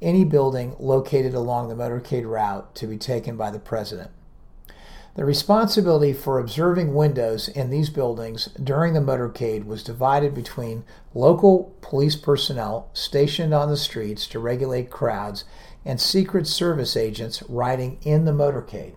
any 0.00 0.22
building 0.22 0.76
located 0.78 1.34
along 1.34 1.68
the 1.68 1.74
motorcade 1.74 2.30
route 2.30 2.72
to 2.76 2.86
be 2.86 2.96
taken 2.96 3.36
by 3.36 3.50
the 3.50 3.58
President. 3.58 4.12
The 5.16 5.24
responsibility 5.24 6.12
for 6.12 6.38
observing 6.38 6.94
windows 6.94 7.48
in 7.48 7.68
these 7.68 7.90
buildings 7.90 8.46
during 8.62 8.94
the 8.94 9.00
motorcade 9.00 9.66
was 9.66 9.82
divided 9.82 10.32
between 10.32 10.84
local 11.12 11.74
police 11.80 12.14
personnel 12.14 12.90
stationed 12.92 13.52
on 13.52 13.68
the 13.68 13.76
streets 13.76 14.28
to 14.28 14.38
regulate 14.38 14.88
crowds 14.88 15.44
and 15.84 16.00
Secret 16.00 16.46
Service 16.46 16.96
agents 16.96 17.42
riding 17.48 17.98
in 18.02 18.24
the 18.24 18.30
motorcade. 18.30 18.94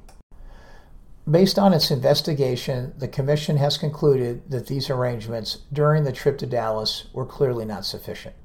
Based 1.30 1.58
on 1.58 1.72
its 1.72 1.90
investigation, 1.90 2.94
the 2.98 3.08
Commission 3.08 3.56
has 3.56 3.78
concluded 3.78 4.50
that 4.50 4.68
these 4.68 4.90
arrangements 4.90 5.60
during 5.72 6.04
the 6.04 6.12
trip 6.12 6.38
to 6.40 6.46
Dallas 6.46 7.06
were 7.14 7.26
clearly 7.26 7.64
not 7.64 7.86
sufficient. 7.86 8.36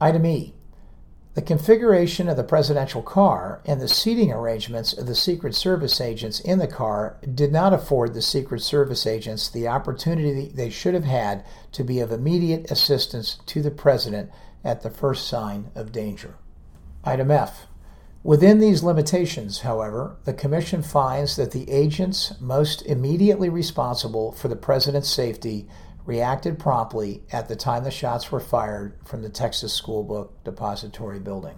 Item 0.00 0.24
E. 0.24 0.54
The 1.34 1.42
configuration 1.42 2.28
of 2.28 2.36
the 2.38 2.42
presidential 2.42 3.02
car 3.02 3.60
and 3.66 3.80
the 3.80 3.88
seating 3.88 4.32
arrangements 4.32 4.94
of 4.94 5.06
the 5.06 5.14
Secret 5.14 5.54
Service 5.54 6.00
agents 6.00 6.40
in 6.40 6.58
the 6.58 6.66
car 6.66 7.18
did 7.34 7.52
not 7.52 7.74
afford 7.74 8.14
the 8.14 8.22
Secret 8.22 8.62
Service 8.62 9.06
agents 9.06 9.48
the 9.48 9.68
opportunity 9.68 10.50
they 10.52 10.70
should 10.70 10.94
have 10.94 11.04
had 11.04 11.44
to 11.72 11.84
be 11.84 12.00
of 12.00 12.10
immediate 12.10 12.70
assistance 12.70 13.38
to 13.46 13.60
the 13.62 13.70
president 13.70 14.30
at 14.64 14.82
the 14.82 14.90
first 14.90 15.28
sign 15.28 15.70
of 15.74 15.92
danger. 15.92 16.34
Item 17.04 17.30
F. 17.30 17.66
Within 18.22 18.58
these 18.58 18.82
limitations, 18.82 19.60
however, 19.60 20.16
the 20.24 20.34
Commission 20.34 20.82
finds 20.82 21.36
that 21.36 21.52
the 21.52 21.70
agents 21.70 22.34
most 22.38 22.82
immediately 22.82 23.48
responsible 23.48 24.32
for 24.32 24.48
the 24.48 24.56
President's 24.56 25.08
safety 25.08 25.66
reacted 26.04 26.58
promptly 26.58 27.22
at 27.32 27.48
the 27.48 27.56
time 27.56 27.82
the 27.82 27.90
shots 27.90 28.30
were 28.30 28.40
fired 28.40 28.94
from 29.06 29.22
the 29.22 29.30
Texas 29.30 29.72
School 29.72 30.02
Book 30.02 30.44
Depository 30.44 31.18
building. 31.18 31.56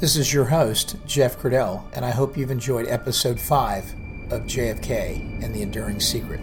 This 0.00 0.16
is 0.16 0.32
your 0.32 0.46
host, 0.46 0.96
Jeff 1.06 1.38
Cradell, 1.38 1.84
and 1.92 2.04
I 2.04 2.10
hope 2.10 2.36
you've 2.36 2.50
enjoyed 2.50 2.88
episode 2.88 3.38
5 3.38 3.84
of 4.32 4.42
JFK 4.42 5.44
and 5.44 5.54
the 5.54 5.62
Enduring 5.62 6.00
Secret. 6.00 6.40